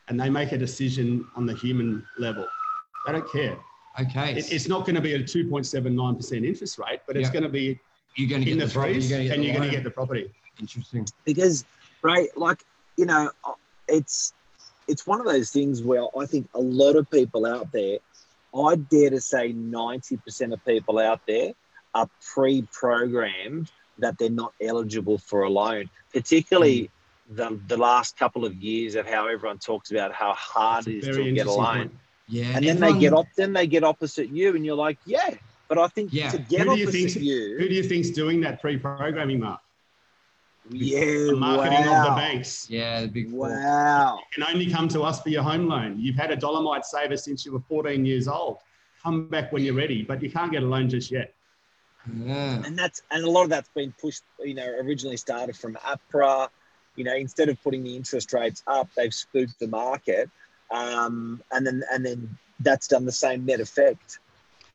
and 0.08 0.18
they 0.18 0.30
make 0.30 0.52
a 0.52 0.58
decision 0.58 1.26
on 1.37 1.44
the 1.44 1.54
human 1.54 2.06
level. 2.18 2.46
They 3.06 3.12
don't 3.12 3.30
care. 3.30 3.58
Okay. 4.00 4.38
It, 4.38 4.52
it's 4.52 4.69
not 4.69 4.87
going 4.87 4.95
to 4.95 5.00
be 5.00 5.14
a 5.14 5.19
2.79% 5.21 6.47
interest 6.47 6.78
rate, 6.78 7.00
but 7.07 7.16
it's 7.16 7.28
Yeah. 7.28 7.33
going 7.33 7.42
to 7.45 7.49
be 7.49 7.78
you're 8.16 8.28
going 8.28 8.40
to 8.42 8.45
get 8.47 8.52
in 8.52 8.59
the 8.59 8.66
the 8.66 8.73
property, 8.73 8.95
threes, 8.95 9.11
you're 9.11 9.23
get 9.23 9.33
and 9.33 9.42
the 9.42 9.47
you're 9.47 9.57
going 9.57 9.69
to 9.69 9.75
get 9.75 9.85
the 9.85 9.90
property. 9.90 10.30
Interesting. 10.61 11.07
because 11.25 11.64
right 12.02 12.28
like 12.37 12.62
you 12.99 13.07
know 13.07 13.30
it's 13.88 14.35
it's 14.88 15.07
one 15.07 15.21
of 15.21 15.26
those 15.26 15.50
things 15.50 15.83
where 15.83 16.04
i 16.19 16.26
think 16.26 16.49
a 16.54 16.61
lot 16.61 16.97
of 16.97 17.11
people 17.11 17.47
out 17.47 17.73
there 17.73 17.99
i 18.54 18.75
dare 18.75 19.11
to 19.11 19.21
say 19.21 19.52
90% 19.54 20.52
of 20.52 20.64
people 20.66 20.99
out 20.99 21.21
there 21.26 21.52
are 21.95 22.09
pre-programmed 22.35 23.71
that 23.99 24.19
they're 24.19 24.28
not 24.28 24.52
eligible 24.61 25.16
for 25.16 25.45
a 25.45 25.50
loan 25.50 25.88
particularly 26.12 26.90
hmm. 27.28 27.37
the, 27.37 27.61
the 27.69 27.76
last 27.76 28.19
couple 28.19 28.45
of 28.45 28.54
years 28.57 28.97
of 28.97 29.07
how 29.07 29.26
everyone 29.26 29.59
talks 29.59 29.90
about 29.90 30.12
how 30.12 30.35
hard 30.35 30.87
it 30.87 31.04
is 31.04 31.16
to 31.16 31.33
get 31.33 31.47
a 31.47 31.52
loan 31.52 31.76
point. 31.76 31.95
Yeah. 32.30 32.52
and 32.56 32.64
then 32.64 32.78
they 32.80 32.92
get 32.99 33.12
up 33.12 33.26
then 33.37 33.52
they 33.52 33.66
get 33.66 33.82
opposite 33.84 34.28
you 34.30 34.54
and 34.56 34.64
you're 34.64 34.76
like 34.76 34.99
yeah 35.04 35.30
but 35.68 35.78
i 35.78 35.88
think 35.88 36.12
Yeah. 36.12 36.30
to 36.30 36.38
get 36.38 36.60
Who 36.66 36.75
do 36.75 36.80
you 36.80 36.87
opposite 36.88 37.10
think- 37.12 37.25
you, 37.26 37.56
Who 37.58 37.68
do 37.68 37.75
you 37.75 37.82
think's 37.82 38.10
doing 38.10 38.40
that 38.42 38.60
pre-programming, 38.62 39.40
Mark? 39.40 39.60
yeah 40.70 41.00
The 41.00 41.37
marketing 41.37 41.87
wow. 41.87 42.00
of 42.00 42.04
the 42.10 42.14
banks. 42.20 42.68
Yeah, 42.70 43.00
the 43.02 43.08
big 43.08 43.30
four. 43.30 43.49
wow 43.50 44.18
You 44.18 44.44
can 44.44 44.54
only 44.54 44.70
come 44.70 44.87
to 44.88 45.02
us 45.02 45.20
for 45.20 45.30
your 45.30 45.42
home 45.42 45.66
loan. 45.66 45.99
You've 45.99 46.16
had 46.16 46.30
a 46.30 46.37
Dollarmite 46.37 46.84
saver 46.84 47.16
since 47.16 47.44
you 47.44 47.52
were 47.52 47.60
14 47.68 48.04
years 48.06 48.28
old. 48.28 48.58
Come 49.02 49.28
back 49.28 49.50
when 49.52 49.64
you're 49.64 49.75
ready, 49.75 50.02
but 50.02 50.22
you 50.22 50.30
can't 50.30 50.52
get 50.52 50.62
a 50.62 50.66
loan 50.66 50.88
just 50.88 51.10
yet. 51.10 51.34
Yeah. 52.25 52.62
and 52.64 52.78
that's 52.78 53.02
and 53.10 53.25
a 53.25 53.30
lot 53.30 53.42
of 53.44 53.50
that's 53.50 53.68
been 53.75 53.92
pushed 54.00 54.22
you 54.42 54.54
know 54.54 54.66
originally 54.66 55.18
started 55.18 55.54
from 55.54 55.76
APRA 55.92 56.49
you 56.96 57.04
know 57.04 57.14
instead 57.14 57.50
of 57.50 57.62
putting 57.62 57.82
the 57.84 57.94
interest 57.94 58.32
rates 58.32 58.62
up 58.66 58.88
they've 58.96 59.12
spooked 59.12 59.58
the 59.58 59.68
market 59.68 60.30
um, 60.71 61.43
and 61.53 61.67
then 61.67 61.83
and 61.93 62.05
then 62.05 62.39
that's 62.61 62.87
done 62.89 63.05
the 63.05 63.12
same 63.12 63.45
net 63.45 63.61
effect 63.61 64.19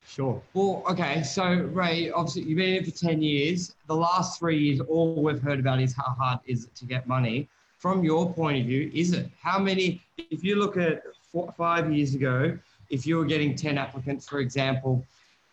Sure. 0.07 0.41
Well, 0.53 0.83
okay. 0.89 1.23
So, 1.23 1.43
Ray, 1.73 2.11
obviously, 2.11 2.43
you've 2.43 2.57
been 2.57 2.73
here 2.73 2.83
for 2.83 2.91
10 2.91 3.21
years. 3.21 3.75
The 3.87 3.95
last 3.95 4.39
three 4.39 4.57
years, 4.57 4.79
all 4.81 5.21
we've 5.21 5.41
heard 5.41 5.59
about 5.59 5.81
is 5.81 5.95
how 5.95 6.13
hard 6.17 6.39
is 6.45 6.65
it 6.65 6.75
to 6.75 6.85
get 6.85 7.07
money. 7.07 7.49
From 7.79 8.03
your 8.03 8.31
point 8.33 8.61
of 8.61 8.67
view, 8.67 8.89
is 8.93 9.13
it? 9.13 9.29
How 9.41 9.59
many, 9.59 10.01
if 10.17 10.43
you 10.43 10.55
look 10.55 10.77
at 10.77 11.03
four, 11.31 11.53
five 11.57 11.91
years 11.91 12.15
ago, 12.15 12.57
if 12.89 13.05
you 13.05 13.17
were 13.17 13.25
getting 13.25 13.55
10 13.55 13.77
applicants, 13.77 14.27
for 14.27 14.39
example, 14.39 15.05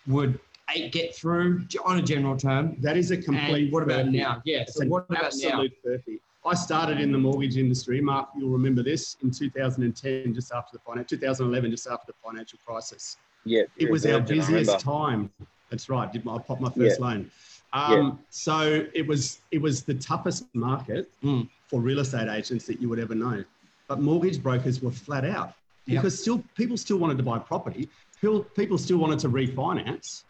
would 0.07 0.39
eight 0.75 0.93
get 0.93 1.15
through 1.15 1.65
on 1.85 1.99
a 1.99 2.03
general 2.03 2.37
term? 2.37 2.77
That 2.81 2.97
is 2.97 3.11
a 3.11 3.17
complete. 3.17 3.65
And 3.65 3.73
what 3.73 3.83
about 3.83 4.07
furphy. 4.07 4.13
now? 4.13 4.43
Yeah. 4.45 4.65
So, 4.69 4.87
what 4.87 5.07
about 5.09 5.33
now? 5.37 5.63
absolute 5.63 5.73
furphy. 5.85 6.21
I 6.45 6.55
started 6.55 7.01
in 7.01 7.13
the 7.13 7.19
mortgage 7.19 7.57
industry, 7.57 8.01
Mark. 8.01 8.31
You'll 8.37 8.51
remember 8.51 8.83
this 8.83 9.17
in 9.23 9.31
2010, 9.31 10.35
just 10.35 10.53
after 10.53 10.77
the 10.77 10.81
financial 10.81 11.17
2011, 11.19 11.71
just 11.71 11.87
after 11.87 12.07
the 12.13 12.19
financial 12.25 12.59
crisis. 12.67 13.17
yeah 13.45 13.63
It 13.77 13.91
was 13.91 14.05
our 14.07 14.21
busiest 14.21 14.81
time. 14.81 15.31
That's 15.71 15.89
right. 15.89 16.13
Did 16.13 16.25
my, 16.25 16.35
I 16.35 16.39
popped 16.39 16.61
my 16.61 16.71
first 16.71 17.01
loan. 17.01 17.31
Um, 17.73 18.19
So 18.31 18.87
it 18.93 19.07
was 19.07 19.41
it 19.51 19.61
was 19.63 19.83
the 19.85 19.95
toughest 19.95 20.45
market 20.55 21.11
Mm. 21.23 21.49
for 21.69 21.81
real 21.81 22.01
estate 22.01 22.29
agents 22.29 22.67
that 22.67 22.81
you 22.81 22.89
would 22.91 22.99
ever 22.99 23.15
know. 23.15 23.45
But 23.89 24.01
mortgage 24.01 24.43
brokers 24.43 24.83
were 24.83 24.91
flat 24.91 25.25
out 25.25 25.55
Yep. 25.87 26.03
because 26.03 26.21
still 26.21 26.43
people 26.57 26.77
still 26.77 26.99
wanted 26.99 27.17
to 27.19 27.23
buy 27.23 27.39
property. 27.39 27.89
People, 28.21 28.41
people 28.61 28.79
still 28.79 28.99
wanted 28.99 29.19
to 29.21 29.29
refinance. 29.29 30.25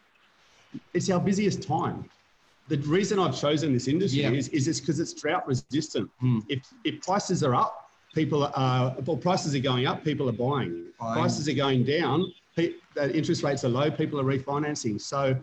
It's 0.94 1.10
our 1.10 1.20
busiest 1.20 1.62
time. 1.62 2.08
The 2.68 2.76
reason 2.78 3.18
I've 3.18 3.36
chosen 3.38 3.72
this 3.72 3.88
industry 3.88 4.22
Yeah. 4.22 4.30
is 4.30 4.48
is 4.48 4.68
it's 4.68 4.80
because 4.80 5.00
it's 5.00 5.12
drought 5.12 5.46
resistant. 5.46 6.10
Mm. 6.22 6.42
If 6.48 6.60
if 6.84 7.00
prices 7.02 7.42
are 7.42 7.54
up, 7.54 7.90
people 8.14 8.44
are 8.54 8.94
well, 9.04 9.16
prices 9.16 9.54
are 9.54 9.58
going 9.60 9.86
up, 9.86 10.04
people 10.04 10.28
are 10.28 10.32
buying. 10.46 10.86
Buying. 10.98 11.14
Prices 11.20 11.48
are 11.48 11.54
going 11.54 11.84
down, 11.84 12.32
pe- 12.56 12.74
interest 13.12 13.42
rates 13.42 13.64
are 13.64 13.68
low, 13.68 13.90
people 13.90 14.20
are 14.20 14.24
refinancing. 14.24 15.00
So 15.00 15.36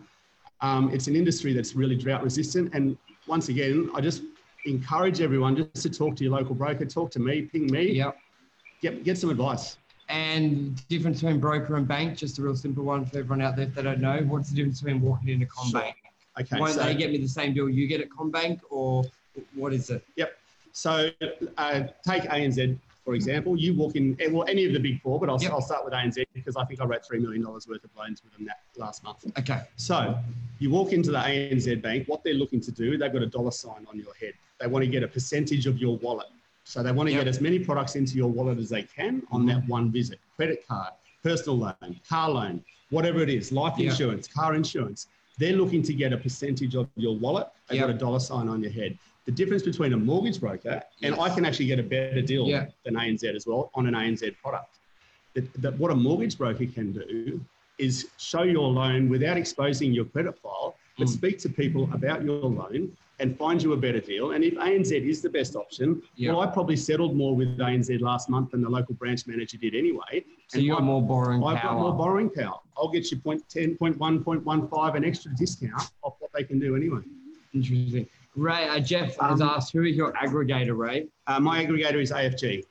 um, 0.62 0.90
it's 0.92 1.06
an 1.08 1.16
industry 1.16 1.52
that's 1.52 1.74
really 1.74 1.96
drought 1.96 2.22
resistant. 2.22 2.74
And 2.74 2.96
once 3.26 3.48
again, 3.48 3.90
I 3.94 4.00
just 4.00 4.22
encourage 4.66 5.20
everyone 5.20 5.56
just 5.56 5.82
to 5.82 5.90
talk 5.90 6.16
to 6.16 6.24
your 6.24 6.32
local 6.34 6.54
broker, 6.54 6.84
talk 6.84 7.10
to 7.12 7.18
me, 7.18 7.42
ping 7.42 7.66
me, 7.70 7.92
Yep. 7.92 8.16
get, 8.82 9.04
get 9.04 9.18
some 9.18 9.30
advice. 9.30 9.76
And 10.10 10.76
difference 10.88 11.20
between 11.22 11.40
broker 11.40 11.76
and 11.76 11.86
bank, 11.88 12.18
just 12.18 12.38
a 12.38 12.42
real 12.42 12.56
simple 12.56 12.84
one 12.84 13.06
for 13.06 13.18
everyone 13.18 13.40
out 13.40 13.56
there 13.56 13.66
if 13.66 13.74
they 13.74 13.82
don't 13.82 14.00
know. 14.00 14.18
What's 14.26 14.50
the 14.50 14.56
difference 14.56 14.80
between 14.82 15.00
walking 15.00 15.28
into 15.30 15.46
CommBank? 15.46 15.94
Okay. 16.40 16.58
Won't 16.58 16.74
so, 16.74 16.84
they 16.84 16.94
get 16.94 17.10
me 17.10 17.18
the 17.18 17.28
same 17.28 17.54
deal 17.54 17.68
you 17.68 17.86
get 17.86 18.00
at 18.00 18.08
CommBank, 18.08 18.60
or 18.70 19.04
what 19.54 19.72
is 19.72 19.90
it? 19.90 20.04
Yep. 20.16 20.36
So 20.72 21.10
uh, 21.58 21.82
take 22.06 22.22
ANZ, 22.24 22.78
for 23.04 23.14
example. 23.14 23.56
You 23.58 23.74
walk 23.74 23.96
in, 23.96 24.16
eh, 24.20 24.28
well, 24.30 24.46
any 24.48 24.64
of 24.64 24.72
the 24.72 24.78
big 24.78 25.00
four, 25.02 25.18
but 25.20 25.28
I'll, 25.28 25.40
Yep. 25.40 25.52
I'll 25.52 25.60
start 25.60 25.84
with 25.84 25.92
ANZ 25.92 26.24
because 26.32 26.56
I 26.56 26.64
think 26.64 26.80
I 26.80 26.84
wrote 26.84 27.02
$3 27.02 27.20
million 27.20 27.44
worth 27.44 27.66
of 27.66 27.90
loans 27.98 28.22
with 28.22 28.32
them 28.36 28.46
that 28.46 28.60
last 28.76 29.02
month. 29.04 29.26
Okay. 29.38 29.60
So 29.76 30.16
you 30.58 30.70
walk 30.70 30.92
into 30.92 31.10
the 31.10 31.18
ANZ 31.18 31.82
bank, 31.82 32.08
what 32.08 32.22
they're 32.24 32.34
looking 32.34 32.60
to 32.62 32.70
do, 32.70 32.96
they've 32.96 33.12
got 33.12 33.22
a 33.22 33.26
dollar 33.26 33.50
sign 33.50 33.86
on 33.90 33.98
your 33.98 34.14
head. 34.14 34.34
They 34.60 34.66
want 34.66 34.84
to 34.84 34.90
get 34.90 35.02
a 35.02 35.08
percentage 35.08 35.66
of 35.66 35.78
your 35.78 35.96
wallet. 35.98 36.28
So 36.64 36.82
they 36.82 36.92
want 36.92 37.08
to 37.08 37.12
Yep. 37.14 37.22
get 37.24 37.28
as 37.28 37.40
many 37.40 37.58
products 37.58 37.96
into 37.96 38.16
your 38.16 38.28
wallet 38.28 38.58
as 38.58 38.68
they 38.68 38.82
can 38.84 39.22
on 39.32 39.44
that 39.46 39.66
one 39.66 39.90
visit. 39.90 40.20
Credit 40.36 40.66
card, 40.66 40.92
personal 41.22 41.58
loan, 41.58 42.00
car 42.08 42.30
loan, 42.30 42.62
whatever 42.90 43.20
it 43.22 43.28
is, 43.30 43.50
life 43.50 43.74
Yeah. 43.76 43.90
insurance, 43.90 44.28
car 44.28 44.54
insurance. 44.54 45.08
They're 45.40 45.56
looking 45.56 45.82
to 45.84 45.94
get 45.94 46.12
a 46.12 46.18
percentage 46.18 46.74
of 46.76 46.86
your 46.96 47.16
wallet. 47.16 47.48
They've 47.68 47.78
Yep. 47.78 47.86
got 47.88 47.96
a 47.96 47.98
dollar 47.98 48.20
sign 48.20 48.46
on 48.48 48.60
your 48.62 48.70
head. 48.70 48.98
The 49.24 49.32
difference 49.32 49.62
between 49.62 49.94
a 49.94 49.96
mortgage 49.96 50.38
broker 50.38 50.82
and 51.02 51.14
Yes. 51.16 51.18
I 51.18 51.34
can 51.34 51.46
actually 51.46 51.64
get 51.66 51.78
a 51.78 51.82
better 51.82 52.20
deal 52.20 52.46
Yeah. 52.46 52.66
than 52.84 52.94
ANZ 52.96 53.34
as 53.34 53.46
well 53.46 53.70
on 53.74 53.86
an 53.86 53.94
ANZ 53.94 54.30
product. 54.42 54.76
that, 55.34 55.44
that 55.62 55.78
what 55.78 55.92
a 55.92 55.94
mortgage 55.94 56.36
broker 56.36 56.66
can 56.66 56.90
do 56.90 57.40
is 57.78 58.08
show 58.18 58.42
your 58.42 58.68
loan 58.68 59.08
without 59.08 59.36
exposing 59.36 59.92
your 59.92 60.04
credit 60.06 60.36
file, 60.36 60.74
but 60.98 61.06
Mm. 61.06 61.10
speak 61.12 61.38
to 61.38 61.48
people 61.48 61.88
about 61.92 62.24
your 62.24 62.40
loan 62.60 62.96
and 63.20 63.36
find 63.38 63.62
you 63.62 63.74
a 63.74 63.76
better 63.76 64.00
deal. 64.00 64.32
And 64.32 64.42
if 64.42 64.54
ANZ 64.54 64.90
is 64.92 65.20
the 65.20 65.28
best 65.28 65.54
option, 65.54 66.02
Yeah. 66.16 66.32
well, 66.32 66.40
I 66.40 66.46
probably 66.46 66.76
settled 66.76 67.14
more 67.14 67.36
with 67.36 67.58
ANZ 67.58 68.00
last 68.00 68.28
month 68.30 68.50
than 68.52 68.62
the 68.62 68.68
local 68.68 68.94
branch 68.94 69.26
manager 69.26 69.58
did 69.58 69.74
anyway. 69.74 70.24
So 70.48 70.56
And 70.56 70.62
you 70.64 70.72
got 70.72 70.82
more 70.82 71.02
borrowing 71.02 71.44
I've 71.44 71.62
got 71.62 71.74
more 71.76 71.92
borrowing 71.92 72.30
power. 72.30 72.58
I'll 72.76 72.88
get 72.88 73.10
you 73.10 73.18
0.10, 73.18 73.76
0.1, 73.78 74.24
0.15, 74.24 74.96
an 74.96 75.04
extra 75.04 75.32
discount 75.36 75.90
off 76.02 76.14
what 76.18 76.30
they 76.32 76.44
can 76.44 76.58
do 76.58 76.74
anyway. 76.74 77.02
Interesting. 77.54 78.08
Ray, 78.36 78.68
uh, 78.68 78.80
Jeff 78.80 79.16
has 79.18 79.40
Um, 79.42 79.48
asked, 79.50 79.72
who 79.72 79.82
is 79.84 79.96
your 79.96 80.12
aggregator, 80.14 80.76
Ray? 80.76 81.06
Uh, 81.26 81.40
my 81.40 81.64
aggregator 81.64 82.00
is 82.00 82.10
AFG, 82.10 82.64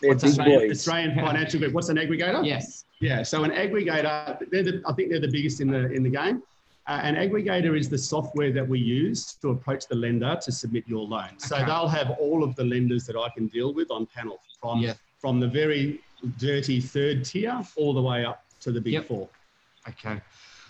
They're 0.00 0.10
What's 0.10 0.22
big 0.24 0.34
that? 0.36 0.46
boys. 0.46 0.70
Australian 0.70 1.14
Financial 1.16 1.58
Group. 1.60 1.72
What's 1.74 1.88
an 1.88 1.96
aggregator? 1.96 2.46
Yes. 2.46 2.84
Yeah, 3.00 3.22
so 3.24 3.42
an 3.44 3.50
aggregator, 3.50 4.38
they're 4.50 4.62
the, 4.62 4.82
I 4.86 4.92
think 4.92 5.10
they're 5.10 5.20
the 5.20 5.28
biggest 5.30 5.60
in 5.60 5.68
the 5.70 5.90
in 5.92 6.02
the 6.02 6.10
game. 6.10 6.42
Uh, 6.88 7.00
an 7.02 7.16
aggregator 7.16 7.78
is 7.78 7.90
the 7.90 7.98
software 7.98 8.50
that 8.50 8.66
we 8.66 8.78
use 8.78 9.34
to 9.34 9.50
approach 9.50 9.86
the 9.88 9.94
lender 9.94 10.38
to 10.42 10.50
submit 10.50 10.84
your 10.88 11.06
loan. 11.06 11.28
So 11.38 11.56
Okay. 11.56 11.66
they'll 11.66 11.86
have 11.86 12.10
all 12.18 12.42
of 12.42 12.56
the 12.56 12.64
lenders 12.64 13.04
that 13.06 13.16
I 13.16 13.28
can 13.28 13.46
deal 13.48 13.74
with 13.74 13.90
on 13.90 14.06
panel 14.06 14.40
from 14.60 14.80
Yeah. 14.80 14.94
from 15.18 15.38
the 15.40 15.48
very 15.48 16.00
dirty 16.38 16.80
third 16.80 17.24
tier 17.24 17.60
all 17.76 17.92
the 17.92 18.00
way 18.00 18.24
up 18.24 18.44
to 18.60 18.72
the 18.72 18.80
big 18.80 18.94
Yep. 18.94 19.08
four. 19.08 19.28
Okay. 19.88 20.20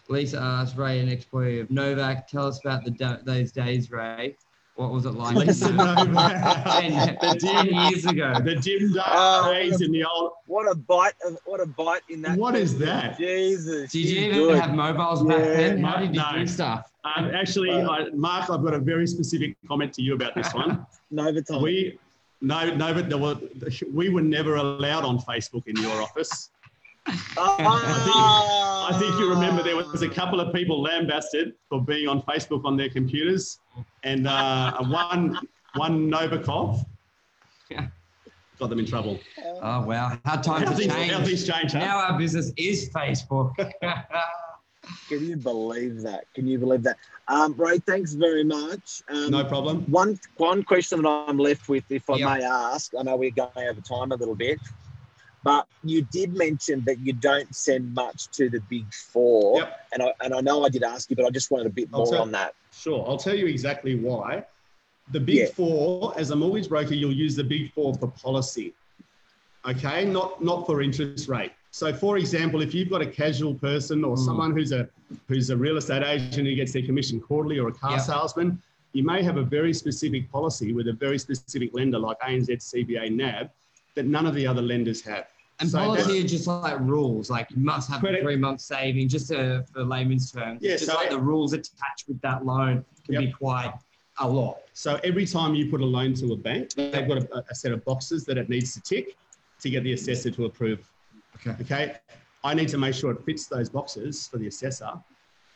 Lisa 0.09 0.41
asked, 0.41 0.77
Ray, 0.77 0.99
an 1.01 1.09
ex-employee 1.09 1.61
of 1.61 1.71
Novak, 1.71 2.27
tell 2.29 2.47
us 2.47 2.59
about 2.65 2.83
the 2.85 2.91
da- 2.91 3.19
those 3.23 3.53
days, 3.53 3.91
Ray. 3.91 4.37
What 4.79 4.93
was 4.93 5.07
it 5.07 5.11
like? 5.15 5.35
Lisa 5.35 5.67
ten, 5.73 5.77
The 7.21 7.37
ten 7.41 7.67
dim- 7.67 7.75
years 7.75 8.07
ago. 8.07 8.41
The 8.41 8.55
dim 8.55 8.93
dark 8.93 9.09
Oh, 9.11 9.53
days 9.53 9.81
in 9.81 9.91
the 9.91 10.05
old. 10.05 10.35
What 10.47 10.71
a 10.71 10.77
bite! 10.77 11.15
Of, 11.27 11.37
what 11.47 11.59
a 11.61 11.67
bite 11.67 12.03
in 12.09 12.23
that. 12.23 12.39
What 12.39 12.55
is 12.55 12.75
question. 12.75 12.87
that? 12.87 13.19
Jesus. 13.19 13.91
Did 13.91 14.03
she's 14.03 14.13
you 14.13 14.21
even 14.27 14.39
good. 14.39 14.59
have 14.61 14.73
mobiles 14.73 15.25
back 15.25 15.39
Yeah, 15.41 15.45
then? 15.57 15.83
How 15.83 15.97
did 15.99 16.15
you 16.15 16.23
no. 16.23 16.33
do 16.33 16.47
stuff? 16.47 16.93
Um, 17.03 17.25
actually, 17.35 17.73
I, 17.73 18.11
Mark, 18.11 18.51
I've 18.51 18.63
got 18.63 18.73
a 18.73 18.79
very 18.79 19.09
specific 19.09 19.57
comment 19.67 19.93
to 19.95 20.03
you 20.03 20.15
about 20.15 20.37
this 20.37 20.55
one. 20.55 20.87
Nova 21.11 21.43
time? 21.43 21.61
We 21.61 21.99
no, 22.41 22.73
no, 22.73 22.95
but 22.95 23.09
there 23.09 23.19
were, 23.19 23.37
we 23.93 24.11
were 24.11 24.21
never 24.23 24.55
allowed 24.55 25.05
on 25.05 25.19
Facebook 25.19 25.67
in 25.67 25.75
your 25.75 26.01
office. 26.01 26.51
Ah. 27.37 28.89
I 28.95 28.99
think 28.99 29.19
you 29.19 29.29
remember 29.31 29.63
there 29.63 29.77
was 29.77 30.03
a 30.03 30.09
couple 30.09 30.41
of 30.41 30.55
people 30.55 30.81
lambasted 30.83 31.55
for 31.69 31.83
being 31.83 32.09
on 32.09 32.23
Facebook 32.23 32.65
on 32.65 32.77
their 32.77 32.89
computers, 32.89 33.59
and 34.03 34.27
uh, 34.27 34.79
one 34.85 35.39
one 35.75 36.11
Novikov 36.11 36.85
Yeah. 37.71 37.89
got 38.59 38.71
them 38.71 38.79
in 38.79 38.87
trouble. 38.87 39.23
Oh 39.63 39.83
wow, 39.87 40.19
how 40.25 40.37
times 40.37 40.47
How 40.47 40.71
have 40.71 40.77
things, 40.77 40.93
how 40.93 41.25
things 41.25 41.47
change, 41.47 41.73
huh? 41.73 41.79
Now 41.81 41.99
our 41.99 42.19
business 42.19 42.53
is 42.57 42.91
Facebook. 42.91 43.53
Can 45.09 45.27
you 45.27 45.37
believe 45.37 46.03
that? 46.03 46.25
Can 46.35 46.47
you 46.47 46.59
believe 46.59 46.83
that? 46.83 46.97
Um, 47.29 47.55
Ray, 47.57 47.79
thanks 47.79 48.13
very 48.13 48.45
much. 48.45 49.03
Um, 49.09 49.31
No 49.31 49.45
problem. 49.45 49.85
One 49.91 50.19
one 50.37 50.63
question 50.63 51.03
that 51.03 51.09
I'm 51.09 51.39
left 51.39 51.69
with, 51.69 51.85
if 51.91 52.09
I 52.11 52.17
Yeah. 52.17 52.27
may 52.39 52.45
ask, 52.45 52.93
I 52.99 53.03
know 53.03 53.17
we're 53.17 53.31
going 53.31 53.69
over 53.69 53.81
time 53.81 54.13
a 54.13 54.17
little 54.17 54.35
bit, 54.35 54.61
but 55.45 55.67
you 55.85 56.03
did 56.03 56.35
mention 56.37 56.83
that 56.87 56.99
you 57.01 57.13
don't 57.13 57.55
send 57.55 57.95
much 57.95 58.29
to 58.33 58.49
the 58.51 58.61
big 58.69 58.93
four, 58.93 59.59
Yep. 59.61 59.81
and 59.93 60.03
I 60.03 60.13
and 60.23 60.35
I 60.35 60.41
know 60.41 60.65
I 60.65 60.69
did 60.69 60.83
ask 60.83 61.09
you, 61.11 61.17
but 61.17 61.25
I 61.27 61.31
just 61.31 61.51
wanted 61.51 61.67
a 61.67 61.71
bit 61.71 61.89
I'll 61.93 62.01
more 62.05 62.13
tell- 62.13 62.23
on 62.23 62.33
that. 62.33 62.55
Sure, 62.73 63.05
I'll 63.09 63.17
tell 63.19 63.35
you 63.35 63.47
exactly 63.47 63.95
why. 63.97 64.45
The 65.11 65.21
big 65.21 65.37
Yeah. 65.37 65.47
four, 65.47 66.13
as 66.19 66.31
a 66.31 66.37
mortgage 66.37 66.69
broker, 66.69 66.95
you'll 66.95 67.13
use 67.13 67.35
the 67.35 67.45
big 67.45 67.73
four 67.73 67.95
for 67.95 68.09
policy. 68.09 68.75
Okay, 69.67 70.05
not 70.05 70.43
not 70.43 70.67
for 70.67 70.83
interest 70.83 71.29
rate. 71.29 71.53
So, 71.71 71.93
for 71.93 72.17
example, 72.17 72.63
if 72.63 72.75
you've 72.75 72.89
got 72.91 73.03
a 73.03 73.07
casual 73.07 73.55
person 73.55 74.05
or 74.05 74.17
Mm. 74.17 74.25
someone 74.25 74.53
who's 74.53 74.73
a 74.73 74.89
who's 75.27 75.51
a 75.51 75.57
real 75.57 75.77
estate 75.79 76.03
agent 76.03 76.47
who 76.47 76.55
gets 76.55 76.73
their 76.73 76.83
commission 76.83 77.21
quarterly 77.21 77.59
or 77.59 77.69
a 77.69 77.73
car 77.73 77.93
Yeah. 77.93 77.99
salesman, 77.99 78.63
you 78.93 79.03
may 79.03 79.23
have 79.23 79.37
a 79.37 79.43
very 79.43 79.73
specific 79.75 80.31
policy 80.31 80.73
with 80.73 80.89
a 80.89 80.93
very 80.93 81.19
specific 81.19 81.75
lender 81.75 81.99
like 81.99 82.17
ANZ, 82.23 82.63
CBA, 82.63 83.09
NAB 83.11 83.51
that 83.99 84.07
none 84.07 84.27
of 84.27 84.35
the 84.35 84.47
other 84.47 84.63
lenders 84.63 85.03
have. 85.03 85.27
And 85.59 85.69
So 85.69 85.79
policy 85.79 86.21
are 86.25 86.27
just 86.29 86.47
like 86.47 86.79
rules, 86.79 87.31
like 87.31 87.51
you 87.51 87.57
must 87.57 87.91
have 87.91 87.99
Credit- 87.99 88.23
three 88.23 88.37
months 88.37 88.65
saving, 88.65 89.09
just 89.09 89.27
to, 89.31 89.65
for 89.73 89.83
layman's 89.83 90.31
terms. 90.31 90.61
Yeah, 90.63 90.75
just 90.77 90.87
so- 90.87 90.95
like 90.95 91.11
the 91.11 91.19
rules 91.19 91.53
attached 91.53 92.07
with 92.07 92.21
that 92.21 92.47
loan 92.47 92.85
can 93.05 93.19
be 93.19 93.33
quite 93.33 93.75
a 94.21 94.29
lot. 94.29 94.59
So 94.73 95.01
every 95.03 95.27
time 95.27 95.57
you 95.57 95.69
put 95.69 95.81
a 95.81 95.85
loan 95.85 96.15
to 96.15 96.33
a 96.33 96.37
bank, 96.37 96.75
they've 96.75 97.09
got 97.09 97.19
a, 97.19 97.43
a 97.51 97.55
set 97.57 97.73
of 97.73 97.85
boxes 97.85 98.25
that 98.27 98.39
it 98.39 98.49
needs 98.49 98.73
to 98.75 98.81
tick 98.81 99.17
to 99.61 99.69
get 99.69 99.83
the 99.83 99.95
assessor 99.95 100.31
to 100.31 100.45
approve. 100.45 100.89
Okay. 101.37 101.57
Okay. 101.63 101.97
I 102.45 102.55
need 102.55 102.69
to 102.69 102.79
make 102.79 102.95
sure 102.95 103.11
it 103.11 103.25
fits 103.25 103.47
those 103.49 103.69
boxes 103.69 104.29
for 104.29 104.39
the 104.39 104.47
assessor 104.47 104.93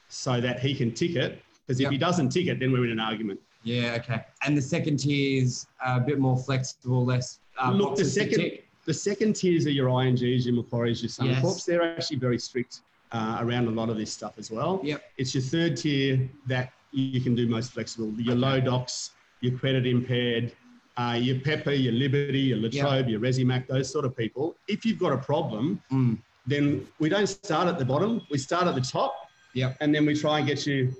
so 0.08 0.40
that 0.40 0.58
he 0.58 0.74
can 0.74 0.90
tick 0.92 1.14
it. 1.14 1.40
Because 1.64 1.78
if 1.78 1.84
Yep. 1.84 1.92
he 1.92 1.98
doesn't 1.98 2.30
tick 2.30 2.48
it, 2.48 2.58
then 2.58 2.72
we're 2.72 2.86
in 2.86 2.90
an 2.90 2.98
argument. 2.98 3.38
Yeah, 3.64 3.96
okay. 4.00 4.24
And 4.44 4.56
the 4.56 4.62
second 4.62 4.98
tier 4.98 5.42
is 5.42 5.66
a 5.84 6.00
bit 6.00 6.18
more 6.18 6.36
flexible, 6.36 7.04
less. 7.04 7.38
Uh, 7.62 7.70
Look, 7.70 7.96
the 7.96 8.04
second 8.04 8.58
the 8.84 8.94
second 8.94 9.34
tiers 9.36 9.64
are 9.66 9.70
your 9.70 9.88
INGs, 9.88 10.44
your 10.44 10.54
Macquarie's, 10.54 11.02
your 11.02 11.10
Suncorps. 11.10 11.42
Yes. 11.44 11.64
They're 11.64 11.96
actually 11.96 12.16
very 12.16 12.38
strict 12.38 12.80
uh, 13.12 13.38
around 13.40 13.68
a 13.68 13.70
lot 13.70 13.88
of 13.88 13.96
this 13.96 14.12
stuff 14.12 14.34
as 14.38 14.50
well. 14.50 14.80
Yep. 14.82 15.02
It's 15.18 15.34
your 15.34 15.42
third 15.42 15.76
tier 15.76 16.28
that 16.46 16.72
you 16.90 17.20
can 17.20 17.36
do 17.36 17.46
most 17.46 17.72
flexible. 17.72 18.12
Your 18.18 18.34
low 18.34 18.60
docs, 18.60 19.12
your 19.40 19.56
credit 19.56 19.86
impaired, 19.86 20.52
uh, 20.96 21.16
your 21.20 21.38
Pepper, 21.40 21.70
your 21.72 21.92
Liberty, 21.92 22.40
your 22.40 22.58
Latrobe, 22.58 23.08
your 23.08 23.20
Resimac, 23.20 23.68
those 23.68 23.88
sort 23.90 24.04
of 24.04 24.16
people. 24.16 24.56
If 24.66 24.84
you've 24.84 24.98
got 24.98 25.12
a 25.12 25.18
problem, 25.18 25.80
Mm. 25.92 26.18
then 26.46 26.84
we 26.98 27.08
don't 27.08 27.28
start 27.28 27.68
at 27.68 27.78
the 27.78 27.84
bottom. 27.84 28.20
We 28.32 28.38
start 28.38 28.66
at 28.66 28.74
the 28.74 28.80
top, 28.80 29.14
Yep. 29.54 29.76
and 29.80 29.94
then 29.94 30.04
we 30.06 30.14
try 30.18 30.38
and 30.38 30.46
get 30.46 30.66
you. 30.66 30.92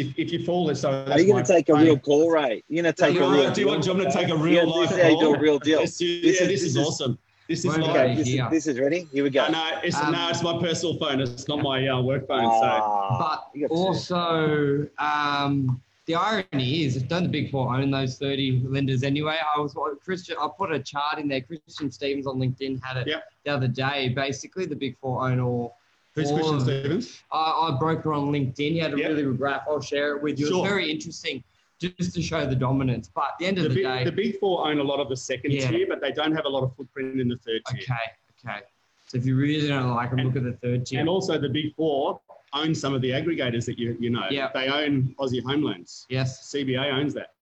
If, 0.00 0.18
if 0.18 0.32
you 0.32 0.44
fall, 0.44 0.74
so 0.74 1.04
Are 1.10 1.20
you 1.20 1.30
going 1.30 1.44
to 1.44 1.52
take 1.52 1.68
a 1.68 1.74
real 1.74 1.98
call, 1.98 2.30
Ray? 2.30 2.62
You're 2.68 2.82
going 2.82 2.94
to 2.94 3.02
take 3.02 3.14
do 3.14 3.20
a 3.20 3.22
want, 3.26 3.36
real 3.36 3.52
do 3.52 3.60
you 3.60 3.66
want, 3.68 3.82
do 3.82 3.90
you 3.90 3.94
want 3.94 4.06
me 4.06 4.12
to 4.12 4.18
take 4.18 4.28
a 4.28 4.36
Yeah, 4.36 4.42
real 4.42 4.66
this 4.66 4.90
life 4.90 4.90
is 4.92 4.96
do 4.96 5.14
call? 5.26 5.34
a 5.34 5.38
real 5.38 5.58
deal. 5.58 5.80
Let's 5.80 6.00
Yeah, 6.00 6.20
this, 6.22 6.38
this 6.38 6.48
this 6.48 6.62
is 6.62 6.76
is- 6.76 6.86
awesome. 6.86 7.18
This 7.48 7.64
is 7.64 7.76
Okay, 7.76 8.14
this 8.14 8.28
is, 8.28 8.40
this 8.50 8.66
is 8.68 8.78
ready. 8.78 9.08
Here 9.12 9.24
we 9.24 9.30
go. 9.30 9.44
No, 9.48 9.50
no, 9.50 9.80
it's, 9.82 9.96
Um, 9.96 10.12
no, 10.12 10.28
it's 10.30 10.40
my 10.42 10.56
personal 10.60 10.96
phone. 10.98 11.20
It's 11.20 11.48
not 11.48 11.60
my 11.62 11.86
uh, 11.88 12.00
work 12.00 12.28
phone. 12.28 12.44
so 12.44 12.60
Ah, 12.62 13.18
But 13.18 13.58
you 13.58 13.66
got 13.68 13.74
to- 13.74 13.80
also, 13.80 14.88
um, 15.00 15.82
the 16.06 16.14
irony 16.14 16.84
is, 16.84 17.02
don't 17.02 17.24
the 17.24 17.28
big 17.28 17.50
four 17.50 17.74
own 17.74 17.90
those 17.90 18.18
30 18.18 18.62
lenders 18.66 19.02
anyway? 19.02 19.36
I 19.56 19.60
was 19.60 19.74
Christian. 20.04 20.36
I 20.40 20.48
put 20.56 20.70
a 20.72 20.78
chart 20.78 21.18
in 21.18 21.26
there. 21.26 21.40
Christian 21.40 21.90
Stevens 21.90 22.26
on 22.28 22.36
LinkedIn 22.38 22.80
had 22.84 22.96
it 22.98 23.08
Yep. 23.08 23.24
the 23.44 23.50
other 23.52 23.68
day. 23.68 24.08
Basically, 24.10 24.64
the 24.64 24.76
big 24.76 24.96
four 24.98 25.28
own 25.28 25.40
all. 25.40 25.76
Who's 26.14 26.30
Christian 26.32 26.60
Stevens? 26.60 27.22
I, 27.32 27.38
I 27.72 27.76
broke 27.78 28.02
her 28.04 28.12
on 28.12 28.30
LinkedIn. 28.32 28.72
He 28.72 28.78
had 28.78 28.94
a 28.94 28.98
Yep. 28.98 29.08
really 29.10 29.22
good 29.22 29.38
graph. 29.38 29.62
I'll 29.68 29.80
share 29.80 30.16
it 30.16 30.22
with 30.22 30.38
you. 30.38 30.48
Sure. 30.48 30.58
It's 30.64 30.68
very 30.68 30.90
interesting, 30.90 31.42
just 31.80 32.14
to 32.14 32.22
show 32.22 32.46
the 32.46 32.56
dominance. 32.56 33.10
But 33.14 33.24
at 33.24 33.38
the 33.38 33.46
end 33.46 33.58
of 33.58 33.64
The 33.64 33.68
the, 33.70 33.74
big, 33.76 33.84
day, 33.84 34.04
the 34.04 34.12
big 34.12 34.38
four 34.38 34.66
own 34.68 34.78
a 34.78 34.82
lot 34.84 35.00
of 35.00 35.08
the 35.08 35.16
second 35.16 35.52
Yeah. 35.52 35.70
tier, 35.70 35.86
but 35.88 36.00
they 36.00 36.12
don't 36.12 36.34
have 36.34 36.44
a 36.44 36.48
lot 36.48 36.62
of 36.62 36.74
footprint 36.76 37.20
in 37.20 37.28
the 37.28 37.36
third 37.38 37.62
tier. 37.70 37.80
okay, 37.82 38.48
okay. 38.48 38.60
So 39.06 39.18
if 39.18 39.26
you 39.26 39.34
really 39.36 39.66
don't 39.68 39.90
like 39.94 40.10
them, 40.10 40.20
And- 40.20 40.28
look 40.28 40.36
at 40.36 40.44
the 40.44 40.52
third 40.66 40.86
tier. 40.86 41.00
And 41.00 41.08
also, 41.08 41.38
the 41.38 41.48
big 41.48 41.74
four 41.74 42.20
own 42.52 42.74
some 42.74 42.92
of 42.94 43.00
the 43.00 43.10
aggregators 43.10 43.64
that 43.66 43.78
you 43.78 43.96
you 44.00 44.10
know. 44.10 44.26
Yeah. 44.30 44.50
They 44.52 44.68
own 44.68 45.14
Aussie 45.20 45.42
Home 45.44 45.62
Loans. 45.62 46.06
yes. 46.08 46.50
CBA 46.52 46.90
owns 46.90 47.14
that. 47.14 47.34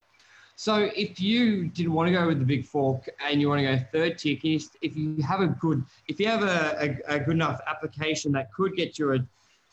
So 0.61 0.90
if 0.97 1.21
you 1.21 1.68
didn't 1.68 1.92
want 1.92 2.09
to 2.09 2.12
go 2.12 2.27
with 2.27 2.40
the 2.40 2.44
big 2.44 2.66
four 2.66 3.01
and 3.25 3.40
you 3.40 3.49
want 3.49 3.61
to 3.61 3.77
go 3.77 3.85
third 3.92 4.18
tier, 4.18 4.35
can 4.35 4.51
you, 4.51 4.61
if 4.83 4.97
you 4.97 5.23
have 5.23 5.40
a 5.40 5.47
good, 5.47 5.85
if 6.09 6.18
you 6.18 6.27
have 6.27 6.42
a, 6.42 6.99
a, 7.09 7.14
a 7.14 7.21
good 7.21 7.37
enough 7.37 7.61
application 7.68 8.33
that 8.33 8.53
could 8.53 8.75
get 8.75 8.99
you 8.99 9.12
a, 9.12 9.21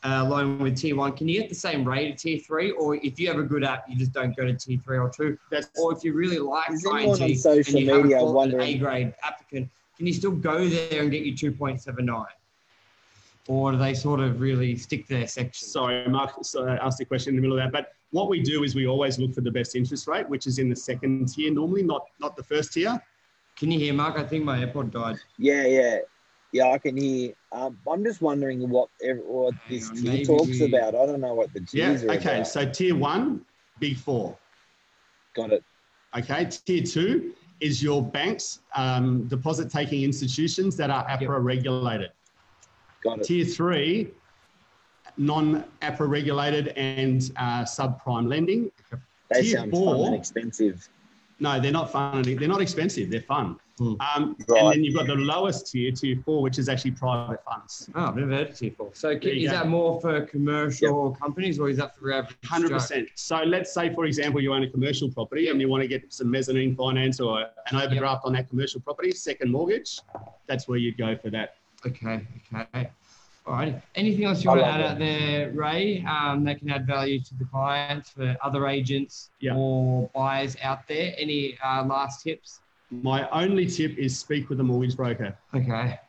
a 0.04 0.24
loan 0.24 0.60
with 0.60 0.78
tier 0.78 0.96
one, 0.96 1.14
can 1.14 1.28
you 1.28 1.42
get 1.42 1.50
the 1.50 1.56
same 1.56 1.84
rate 1.84 2.12
at 2.12 2.20
tier 2.20 2.38
three? 2.38 2.70
Or 2.70 2.98
if 2.98 3.20
you 3.20 3.28
have 3.30 3.40
a 3.40 3.44
good 3.44 3.64
app, 3.64 3.90
you 3.90 3.96
just 3.98 4.14
don't 4.14 4.38
go 4.38 4.46
to 4.46 4.54
tier 4.54 4.78
three 4.78 5.00
or 5.00 5.10
two? 5.10 5.40
That's 5.50 5.68
Or 5.80 5.92
if 5.92 6.04
you 6.04 6.14
really 6.14 6.38
like 6.38 6.70
Is 6.70 6.86
ING 6.86 6.96
anyone 6.96 7.36
social 7.36 7.78
and 7.78 7.88
you 7.88 7.92
have 7.92 8.04
media 8.04 8.18
a 8.18 8.20
qual- 8.20 8.42
an 8.42 8.62
A 8.62 8.78
grade 8.78 9.16
applicant, 9.24 9.68
can 9.98 10.06
you 10.06 10.14
still 10.14 10.34
go 10.34 10.68
there 10.68 11.02
and 11.02 11.10
get 11.10 11.24
you 11.24 11.34
2.79? 11.34 12.28
Or 13.48 13.72
do 13.72 13.78
they 13.78 13.94
sort 13.94 14.20
of 14.22 14.42
really 14.42 14.76
stick 14.76 15.08
to 15.08 15.14
their 15.18 15.28
section? 15.28 15.68
sorry, 15.68 16.08
Mark 16.10 16.32
so 16.44 16.68
I 16.68 16.78
asked 16.78 17.00
a 17.02 17.06
question 17.06 17.32
in 17.32 17.36
the 17.36 17.42
middle 17.44 17.60
of 17.60 17.64
that. 17.64 17.72
But 17.72 17.92
what 18.12 18.28
we 18.28 18.42
do 18.42 18.64
is 18.64 18.74
we 18.74 18.88
always 18.88 19.20
look 19.20 19.34
for 19.36 19.42
the 19.42 19.52
best 19.52 19.76
interest 19.76 20.08
rate, 20.08 20.28
which 20.28 20.48
is 20.48 20.58
in 20.58 20.70
the 20.70 20.76
second 20.76 21.28
tier 21.28 21.52
normally, 21.54 21.84
not 21.84 22.08
not 22.20 22.36
the 22.36 22.44
first 22.44 22.74
tier. 22.74 23.00
Can 23.56 23.72
you 23.72 23.80
hear, 23.80 23.94
Mark? 23.94 24.18
I 24.18 24.24
think 24.24 24.44
my 24.44 24.66
AirPod 24.66 24.92
died. 24.92 25.18
Yeah, 25.38 25.66
yeah, 25.66 25.98
yeah. 26.52 26.72
I 26.72 26.78
can 26.80 26.98
hear. 26.98 27.34
Um, 27.52 27.78
I'm 27.90 28.04
just 28.04 28.20
wondering 28.22 28.68
what 28.68 28.90
what 29.28 29.54
this 29.70 29.90
on, 29.92 29.96
tier 29.98 30.12
maybe 30.12 30.26
talks 30.26 30.48
we- 30.60 30.66
about. 30.66 30.96
I 30.96 31.06
don't 31.06 31.22
know 31.22 31.36
what 31.36 31.54
the 31.54 31.60
Yeah. 31.72 31.90
tiers 31.90 32.04
are 32.04 32.12
Okay. 32.14 32.36
about. 32.38 32.48
So 32.48 32.68
tier 32.68 32.96
one, 32.96 33.46
big 33.80 33.96
four. 33.98 34.38
Got 35.36 35.52
it. 35.54 35.64
Okay. 36.18 36.46
Tier 36.66 36.84
two 36.84 37.34
is 37.60 37.82
your 37.84 38.02
banks, 38.04 38.60
um, 38.76 39.28
deposit 39.28 39.70
taking 39.70 40.04
institutions 40.04 40.76
that 40.78 40.90
are 40.90 41.06
APRA 41.08 41.40
regulated. 41.44 42.12
Got 43.06 43.20
it. 43.20 43.26
Tier 43.26 43.46
three, 43.46 44.10
non-APRA 45.18 46.10
regulated 46.10 46.70
and 46.70 47.32
uh, 47.38 47.64
subprime 47.64 48.28
lending. 48.28 48.72
They 49.32 49.42
tier 49.44 49.58
sound 49.60 49.72
four- 49.72 49.96
fun 49.96 50.06
and 50.08 50.16
expensive. 50.16 50.90
No, 51.40 51.60
they're 51.60 51.72
not 51.72 51.92
fun. 51.92 52.22
They're 52.22 52.48
not 52.48 52.62
expensive. 52.62 53.10
They're 53.10 53.22
fun. 53.22 53.58
Hmm. 53.78 53.96
Um, 54.00 54.38
Right. 54.48 54.62
And 54.64 54.72
then 54.72 54.84
you've 54.86 54.96
got 54.96 55.06
the 55.08 55.16
lowest 55.16 55.70
tier, 55.70 55.92
tier 55.92 56.16
four, 56.24 56.42
which 56.42 56.58
is 56.58 56.70
actually 56.70 56.92
private 56.92 57.44
funds. 57.44 57.90
Oh, 57.94 58.06
I've 58.06 58.16
never 58.16 58.32
heard 58.32 58.50
of 58.52 58.58
tier 58.58 58.72
four. 58.72 58.90
So 58.94 59.10
There 59.10 59.34
is 59.34 59.50
go. 59.50 59.58
that 59.58 59.68
more 59.68 60.00
for 60.00 60.22
commercial 60.22 61.12
companies 61.12 61.60
or 61.60 61.70
is 61.70 61.76
that 61.78 61.98
for 61.98 62.14
average? 62.14 62.38
Hundred 62.46 62.70
Joe? 62.70 62.76
percent. 62.76 63.10
So 63.16 63.44
let's 63.44 63.74
say, 63.74 63.94
for 63.94 64.06
example, 64.06 64.40
you 64.42 64.54
own 64.54 64.64
a 64.64 64.70
commercial 64.70 65.12
property 65.12 65.50
and 65.50 65.60
you 65.60 65.68
want 65.68 65.82
to 65.82 65.90
get 65.90 66.12
some 66.14 66.32
mezzanine 66.32 66.74
finance 66.74 67.20
or 67.20 67.42
an 67.70 67.76
overdraft 67.82 68.22
on 68.26 68.32
that 68.34 68.48
commercial 68.50 68.80
property, 68.80 69.12
second 69.12 69.52
mortgage. 69.52 70.00
That's 70.48 70.70
where 70.70 70.78
you'd 70.78 70.98
go 70.98 71.18
for 71.18 71.30
that. 71.32 71.56
Okay, 71.86 72.22
okay. 72.54 72.90
All 73.48 73.54
right. 73.54 73.80
Anything 73.94 74.26
else 74.26 74.44
you 74.44 74.50
want 74.50 74.62
to 74.62 74.66
add 74.66 74.80
it. 74.80 74.86
out 74.88 74.98
there, 75.00 75.52
Ray, 75.52 76.04
um, 76.10 76.44
that 76.46 76.58
can 76.58 76.70
add 76.72 76.88
value 76.88 77.20
to 77.20 77.36
the 77.36 77.46
clients 77.46 78.10
for 78.10 78.36
other 78.44 78.68
agents 78.68 79.30
Yeah. 79.40 79.56
or 79.56 80.10
buyers 80.16 80.58
out 80.64 80.88
there? 80.88 81.14
Any 81.18 81.56
uh, 81.64 81.86
last 81.86 82.24
tips? 82.24 82.62
My 82.90 83.30
only 83.30 83.68
tip 83.68 83.96
is 84.00 84.18
speak 84.18 84.50
with 84.50 84.60
a 84.62 84.64
mortgage 84.64 84.96
broker. 84.98 85.38
Okay. 85.54 86.00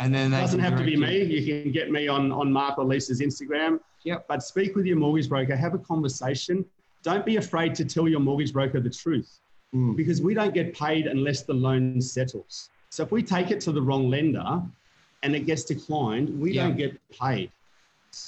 And 0.00 0.12
then 0.12 0.32
that 0.32 0.40
doesn't 0.40 0.58
have 0.60 0.76
to 0.78 0.84
be 0.84 0.96
direct 0.96 1.12
me. 1.12 1.18
you. 1.24 1.40
You 1.40 1.62
can 1.62 1.72
get 1.72 1.90
me 1.92 2.08
on, 2.08 2.32
on 2.32 2.50
Mark 2.52 2.78
or 2.78 2.84
Lisa's 2.84 3.20
Instagram. 3.20 3.78
Yep. 4.02 4.26
But 4.26 4.42
speak 4.42 4.74
with 4.74 4.86
your 4.86 4.96
mortgage 4.96 5.28
broker, 5.28 5.54
have 5.54 5.74
a 5.74 5.78
conversation. 5.78 6.64
Don't 7.02 7.24
be 7.24 7.36
afraid 7.36 7.74
to 7.76 7.84
tell 7.84 8.08
your 8.08 8.20
mortgage 8.20 8.52
broker 8.52 8.80
the 8.80 8.90
truth 8.90 9.38
Mm. 9.72 9.94
because 9.96 10.20
we 10.20 10.34
don't 10.34 10.52
get 10.52 10.74
paid 10.74 11.06
unless 11.06 11.42
the 11.42 11.52
loan 11.54 12.00
settles. 12.00 12.70
So 12.88 13.04
if 13.04 13.12
we 13.12 13.22
take 13.22 13.52
it 13.52 13.60
to 13.60 13.70
the 13.70 13.80
wrong 13.80 14.10
lender 14.10 14.60
and 15.22 15.34
it 15.34 15.40
gets 15.46 15.64
declined, 15.64 16.40
we 16.40 16.52
Yeah. 16.52 16.64
don't 16.68 16.76
get 16.76 16.98
paid. 17.10 17.50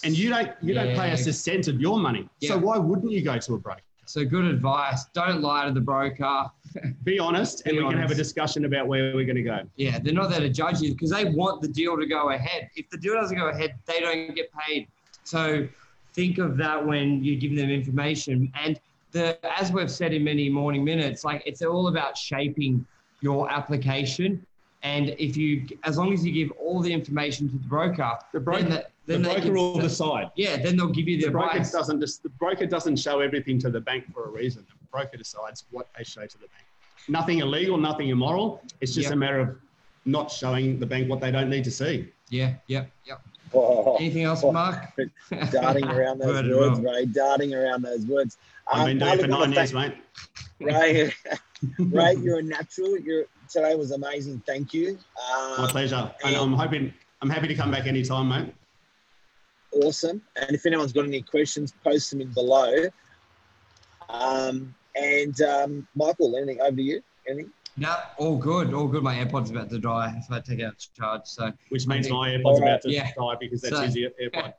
And 0.04 0.16
you 0.16 0.30
don't 0.30 0.50
you 0.62 0.74
don't 0.74 0.94
pay 0.96 1.10
us 1.10 1.26
a 1.26 1.32
cent 1.32 1.66
of 1.68 1.80
your 1.80 1.98
money. 1.98 2.28
So 2.42 2.56
why 2.56 2.78
wouldn't 2.78 3.10
you 3.10 3.22
go 3.22 3.38
to 3.38 3.54
a 3.54 3.58
broker? 3.58 3.80
So 4.04 4.24
good 4.24 4.44
advice. 4.44 5.04
Don't 5.14 5.40
lie 5.40 5.64
to 5.66 5.72
the 5.72 5.80
broker. 5.80 6.46
Be 7.04 7.18
honest 7.18 7.62
and 7.66 7.76
Be 7.76 7.82
we 7.82 7.88
can 7.90 7.98
have 7.98 8.10
a 8.10 8.14
discussion 8.14 8.64
about 8.64 8.86
where 8.86 9.14
we're 9.14 9.24
going 9.24 9.36
to 9.36 9.42
go. 9.42 9.60
Yeah, 9.76 9.98
they're 10.00 10.12
not 10.12 10.30
there 10.30 10.40
to 10.40 10.48
judge 10.50 10.80
you 10.80 10.92
because 10.92 11.10
they 11.10 11.24
want 11.24 11.62
the 11.62 11.68
deal 11.68 11.96
to 11.96 12.06
go 12.06 12.30
ahead. 12.30 12.68
If 12.76 12.90
the 12.90 12.96
deal 12.98 13.14
doesn't 13.14 13.36
go 13.36 13.48
ahead, 13.48 13.74
they 13.86 14.00
don't 14.00 14.34
get 14.34 14.50
paid. 14.52 14.88
So 15.24 15.66
think 16.14 16.38
of 16.38 16.56
that 16.58 16.84
when 16.84 17.24
you 17.24 17.36
give 17.36 17.56
them 17.56 17.70
information. 17.70 18.52
And 18.54 18.78
the 19.12 19.38
as 19.58 19.72
we've 19.72 19.90
said 19.90 20.12
in 20.12 20.22
many 20.24 20.48
morning 20.48 20.84
minutes, 20.84 21.24
like 21.24 21.42
it's 21.46 21.62
all 21.62 21.88
about 21.88 22.16
shaping 22.16 22.84
your 23.20 23.50
application. 23.50 24.44
And 24.84 25.10
if 25.18 25.36
you, 25.36 25.66
as 25.84 25.96
long 25.96 26.12
as 26.12 26.24
you 26.26 26.32
give 26.32 26.50
all 26.52 26.80
the 26.80 26.92
information 26.92 27.48
to 27.48 27.54
the 27.56 27.68
broker, 27.68 28.18
The 28.32 28.40
broker, 28.40 28.62
then, 28.62 28.70
the, 28.70 28.86
the 29.06 29.12
then 29.12 29.22
they 29.22 29.28
broker 29.28 29.42
can, 29.42 29.54
will 29.54 29.78
decide. 29.78 30.30
yeah, 30.36 30.56
then 30.56 30.76
they'll 30.76 30.88
give 30.88 31.06
you 31.08 31.18
the, 31.20 31.26
The 31.26 31.30
broker 31.32 31.50
advice. 31.50 31.70
doesn't 31.70 32.00
just 32.00 32.22
the 32.22 32.28
broker 32.30 32.66
doesn't 32.66 32.96
show 32.96 33.20
everything 33.20 33.58
to 33.60 33.70
the 33.70 33.80
bank 33.80 34.12
for 34.12 34.24
a 34.24 34.28
reason. 34.30 34.66
The 34.68 34.86
broker 34.90 35.16
decides 35.16 35.64
what 35.70 35.88
they 35.96 36.02
show 36.04 36.26
to 36.26 36.34
the 36.38 36.46
bank. 36.48 36.66
Nothing 37.08 37.38
illegal, 37.38 37.76
nothing 37.78 38.08
immoral. 38.08 38.60
It's 38.80 38.92
just 38.94 39.06
Yep. 39.06 39.12
a 39.12 39.16
matter 39.16 39.38
of 39.40 39.56
not 40.04 40.30
showing 40.32 40.78
the 40.80 40.86
bank 40.86 41.08
what 41.08 41.20
they 41.20 41.30
don't 41.30 41.48
need 41.48 41.64
to 41.64 41.70
see. 41.70 42.08
Yeah, 42.28 42.54
yep, 42.66 42.90
yep. 43.04 43.20
Oh, 43.54 43.96
Anything 43.96 44.24
else, 44.24 44.42
Oh. 44.44 44.52
Mark? 44.52 44.92
darting 45.50 45.84
around 45.84 46.18
those 46.18 46.48
words, 46.48 46.80
well. 46.80 46.94
Ray. 46.94 47.06
Darting 47.06 47.54
around 47.54 47.82
those 47.82 48.06
words. 48.06 48.38
I've 48.72 48.80
Um, 48.80 48.86
been 48.86 48.98
doing 48.98 49.12
it 49.14 49.20
for 49.20 49.26
nine 49.26 49.52
years, 49.52 49.72
mate. 49.74 49.94
Ray, 50.60 51.12
Ray, 51.78 52.14
you're 52.22 52.38
a 52.38 52.42
natural. 52.42 52.98
You're 52.98 53.24
today 53.50 53.74
was 53.74 53.90
amazing. 53.90 54.42
Thank 54.46 54.72
you. 54.72 54.98
My 55.58 55.64
Um, 55.64 55.68
pleasure. 55.68 56.10
And 56.24 56.36
I'm 56.36 56.52
hoping 56.54 56.94
I'm 57.20 57.28
happy 57.30 57.48
to 57.48 57.54
come 57.54 57.70
back 57.70 57.86
anytime, 57.86 58.28
mate. 58.28 58.54
awesome. 59.82 60.22
And 60.36 60.54
if 60.54 60.64
anyone's 60.66 60.92
got 60.92 61.04
any 61.04 61.22
questions, 61.22 61.72
post 61.84 62.10
them 62.10 62.20
in 62.20 62.32
below. 62.32 62.86
Um, 64.08 64.74
and 64.94 65.40
um, 65.42 65.86
Michael, 65.94 66.36
anything 66.36 66.60
over 66.60 66.76
to 66.76 66.82
you? 66.82 67.02
Anything? 67.28 67.50
No, 67.76 67.96
all 68.18 68.36
good, 68.36 68.74
all 68.74 68.86
good. 68.86 69.02
My 69.02 69.14
AirPod's 69.16 69.50
about 69.50 69.70
to 69.70 69.78
die, 69.78 70.14
if 70.18 70.30
I 70.30 70.40
take 70.40 70.58
it 70.58 70.64
out 70.64 70.78
to 70.78 70.92
charge. 70.94 71.22
So 71.24 71.52
Which 71.70 71.86
means 71.86 72.06
Okay. 72.06 72.14
my 72.14 72.28
AirPod's 72.30 72.44
All 72.44 72.60
right. 72.60 72.68
about 72.68 72.82
to 72.82 72.90
Yeah. 72.90 73.10
die 73.16 73.36
because 73.40 73.62
that's 73.62 73.76
So- 73.76 73.82
his 73.82 73.96
AirPod. 73.96 74.52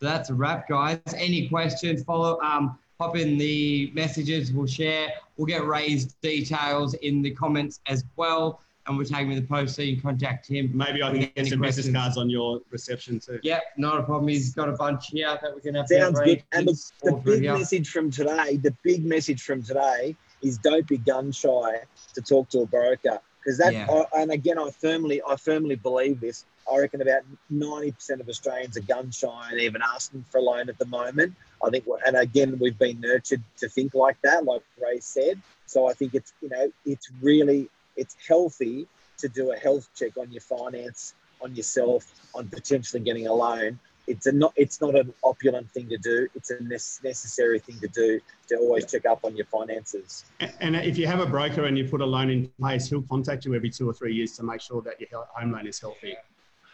that's 0.00 0.28
a 0.30 0.34
wrap, 0.34 0.68
guys. 0.68 1.00
Any 1.16 1.48
questions? 1.48 2.02
Follow, 2.04 2.38
um, 2.42 2.78
pop 2.98 3.16
in 3.16 3.38
the 3.38 3.90
messages. 3.94 4.52
We'll 4.52 4.66
share. 4.66 5.08
We'll 5.36 5.46
get 5.46 5.64
Ray's 5.66 6.06
details 6.20 6.92
in 6.94 7.22
the 7.22 7.30
comments 7.30 7.80
as 7.86 8.04
well, 8.16 8.60
and 8.86 8.98
we'll 8.98 9.06
tag 9.06 9.24
him 9.24 9.30
in 9.32 9.40
the 9.40 9.46
post 9.48 9.74
so 9.74 9.80
you 9.82 9.94
can 9.94 10.02
contact 10.02 10.46
him. 10.46 10.70
Maybe 10.74 11.02
I 11.02 11.10
can 11.10 11.30
get 11.34 11.46
some 11.46 11.60
business 11.60 11.90
cards 11.90 12.18
on 12.18 12.28
your 12.28 12.60
reception 12.70 13.18
too. 13.18 13.40
Yep, 13.42 13.62
not 13.78 13.98
a 13.98 14.02
problem. 14.02 14.28
He's 14.28 14.52
got 14.54 14.68
a 14.68 14.72
bunch 14.72 15.06
here 15.08 15.38
that 15.40 15.54
we 15.54 15.62
can 15.62 15.74
have. 15.74 15.88
Sounds 15.88 16.20
good. 16.20 16.42
And 16.52 16.66
look, 16.66 16.74
kids 16.76 16.92
the 17.02 17.12
big 17.12 17.42
here. 17.42 17.56
message 17.56 17.88
from 17.88 18.10
today, 18.10 18.56
the 18.56 18.74
big 18.82 19.06
message 19.06 19.40
from 19.42 19.62
today 19.62 20.16
is 20.42 20.58
don't 20.58 20.86
be 20.86 20.98
gun 20.98 21.32
shy 21.32 21.82
to 22.14 22.20
talk 22.22 22.48
to 22.50 22.60
a 22.60 22.66
broker 22.66 23.20
because 23.38 23.58
that. 23.58 23.72
Yeah. 23.72 23.86
I, 23.90 24.22
and 24.22 24.30
again, 24.32 24.58
I 24.58 24.70
firmly, 24.70 25.20
I 25.26 25.36
firmly 25.36 25.76
believe 25.76 26.20
this. 26.20 26.44
I 26.70 26.78
reckon 26.78 27.00
about 27.00 27.22
ninety 27.48 27.92
percent 27.92 28.20
of 28.20 28.28
Australians 28.28 28.76
are 28.76 28.82
gun 28.82 29.10
shy 29.10 29.48
and 29.50 29.60
even 29.60 29.80
asking 29.82 30.24
for 30.30 30.38
a 30.38 30.42
loan 30.42 30.68
at 30.68 30.78
the 30.78 30.84
moment. 30.86 31.34
I 31.64 31.70
think, 31.70 31.86
we're- 31.86 32.02
and 32.06 32.16
again, 32.16 32.58
we've 32.60 32.78
been 32.78 33.00
nurtured 33.00 33.42
to 33.58 33.68
think 33.68 33.94
like 33.94 34.20
that, 34.22 34.44
like 34.44 34.62
Ray 34.80 35.00
said. 35.00 35.40
So 35.66 35.88
I 35.88 35.92
think 35.92 36.14
it's 36.14 36.32
you 36.40 36.48
know, 36.50 36.70
it's 36.84 37.10
really, 37.20 37.68
it's 37.96 38.16
healthy 38.26 38.86
to 39.18 39.28
do 39.28 39.52
a 39.52 39.56
health 39.56 39.88
check 39.96 40.16
on 40.16 40.30
your 40.30 40.40
finance, 40.42 41.14
on 41.42 41.54
yourself, 41.56 42.04
on 42.34 42.48
potentially 42.48 43.02
getting 43.02 43.26
a 43.26 43.32
loan 43.32 43.78
it's 44.08 44.26
a 44.26 44.32
not 44.32 44.52
it's 44.56 44.80
not 44.80 44.94
an 44.94 45.12
opulent 45.22 45.70
thing 45.70 45.88
to 45.90 45.98
do. 45.98 46.26
It's 46.34 46.50
a 46.50 46.56
nece- 46.56 47.04
necessary 47.04 47.58
thing 47.60 47.78
to 47.80 47.88
do 47.88 48.20
to 48.48 48.56
always 48.56 48.90
check 48.90 49.04
up 49.06 49.20
on 49.24 49.36
your 49.36 49.46
finances. 49.46 50.24
And 50.60 50.74
if 50.76 50.96
you 50.98 51.06
have 51.06 51.20
a 51.20 51.26
broker 51.26 51.64
and 51.66 51.76
you 51.78 51.84
put 51.86 52.00
a 52.00 52.06
loan 52.06 52.30
in 52.30 52.48
place, 52.58 52.88
he'll 52.88 53.02
contact 53.02 53.44
you 53.44 53.54
every 53.54 53.70
two 53.70 53.88
or 53.88 53.92
three 53.94 54.14
years 54.14 54.32
to 54.38 54.42
make 54.42 54.60
sure 54.60 54.80
that 54.82 55.00
your 55.00 55.24
home 55.34 55.52
loan 55.52 55.66
is 55.66 55.78
healthy. 55.80 56.16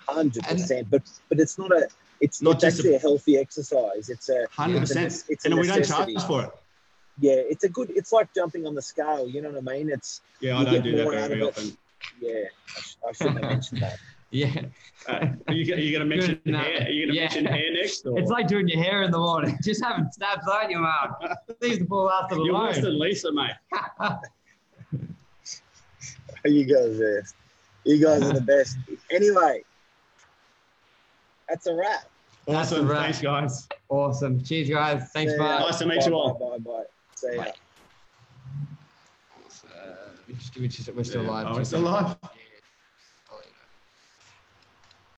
Hundred 0.09 0.45
percent. 0.45 0.89
But 0.91 1.03
but 1.29 1.41
it's 1.41 1.59
not 1.59 1.73
a 1.73 1.89
it's 2.21 2.41
Not 2.41 2.53
not 2.53 2.61
just 2.61 2.79
actually 2.79 2.95
a, 2.95 2.99
healthy 3.01 3.37
exercise. 3.39 4.09
It's 4.09 4.29
a 4.29 4.47
Hundred 4.51 4.83
it's 4.83 4.93
a, 4.93 4.95
percent. 4.95 5.25
it's 5.29 5.45
a 5.45 5.49
And 5.51 5.59
we 5.61 5.67
don't 5.67 5.85
charge 5.85 6.23
for 6.27 6.45
it. 6.45 6.51
Yeah, 7.19 7.35
it's 7.53 7.65
a 7.65 7.69
good. 7.69 7.91
It's 7.91 8.13
like 8.13 8.33
jumping 8.35 8.67
on 8.67 8.75
the 8.75 8.83
scale. 8.83 9.29
You 9.29 9.43
know 9.43 9.51
what 9.51 9.59
I 9.73 9.77
mean? 9.79 9.91
It's 9.91 10.21
Yeah, 10.41 10.59
I 10.59 10.65
don't 10.65 10.83
do 10.83 10.97
that 10.97 11.09
very 11.11 11.25
of 11.25 11.33
it. 11.33 11.43
often. 11.43 11.77
yeah. 12.21 12.33
I, 12.77 12.81
sh- 12.81 12.97
I 13.09 13.13
shouldn't 13.13 13.39
have 13.41 13.51
mentioned 13.51 13.83
that. 13.83 13.99
Yeah, 14.35 14.63
Uh, 15.09 15.27
are 15.47 15.55
you, 15.55 15.75
are 15.75 15.79
you 15.79 15.97
going 15.97 16.01
to 16.11 16.17
mention 16.17 16.41
Good, 16.45 16.55
hair? 16.57 16.87
Are 16.87 16.91
you 16.91 17.07
going 17.07 17.09
to 17.11 17.15
Yeah. 17.15 17.21
mention 17.23 17.45
hair 17.45 17.73
next? 17.73 18.05
Or? 18.05 18.19
it's 18.19 18.31
like 18.31 18.49
doing 18.49 18.67
your 18.67 18.83
hair 18.83 19.05
in 19.05 19.13
the 19.13 19.19
morning. 19.19 19.57
Just 19.63 19.81
having 19.85 20.11
stabs 20.11 20.49
on 20.49 20.71
you, 20.71 20.81
Mark. 20.81 21.23
Leave 21.61 21.79
the 21.79 21.85
ball 21.85 22.11
after 22.11 22.35
the 22.35 22.43
You're 22.43 22.55
worse 22.55 22.75
loan. 22.77 22.85
than 22.85 22.99
Lisa, 22.99 23.31
mate. 23.33 23.53
You 26.47 26.65
guys 26.67 27.01
are 27.01 27.25
you 27.85 28.05
guys 28.05 28.23
are 28.23 28.35
the 28.35 28.41
best. 28.43 28.77
Anyway, 29.11 29.63
that's 31.49 31.67
a 31.67 31.75
wrap. 31.75 32.05
That's 32.47 32.71
Awesome. 32.73 32.87
a 32.87 32.91
wrap. 32.93 33.03
Thanks, 33.05 33.21
guys. 33.23 33.69
Awesome. 33.89 34.43
Cheers, 34.45 34.69
guys. 34.69 35.11
Thanks, 35.15 35.33
See 35.33 35.39
ya. 35.39 35.59
Nice 35.61 35.79
to 35.79 35.87
meet 35.87 36.05
you 36.05 36.13
all. 36.13 36.35
Bye 36.35 36.59
bye 36.59 36.71
bye. 36.71 36.85
See 37.15 37.37
ya. 37.37 37.45
Uh, 39.75 39.95
we 40.29 40.35
just- 40.35 40.57
we 40.59 40.69
just- 40.69 40.93
we're 40.95 41.03
still 41.05 41.23
Yeah. 41.25 41.31
live. 41.31 41.47
Oh, 41.49 41.59
it's 41.61 41.73
alive. 41.73 42.17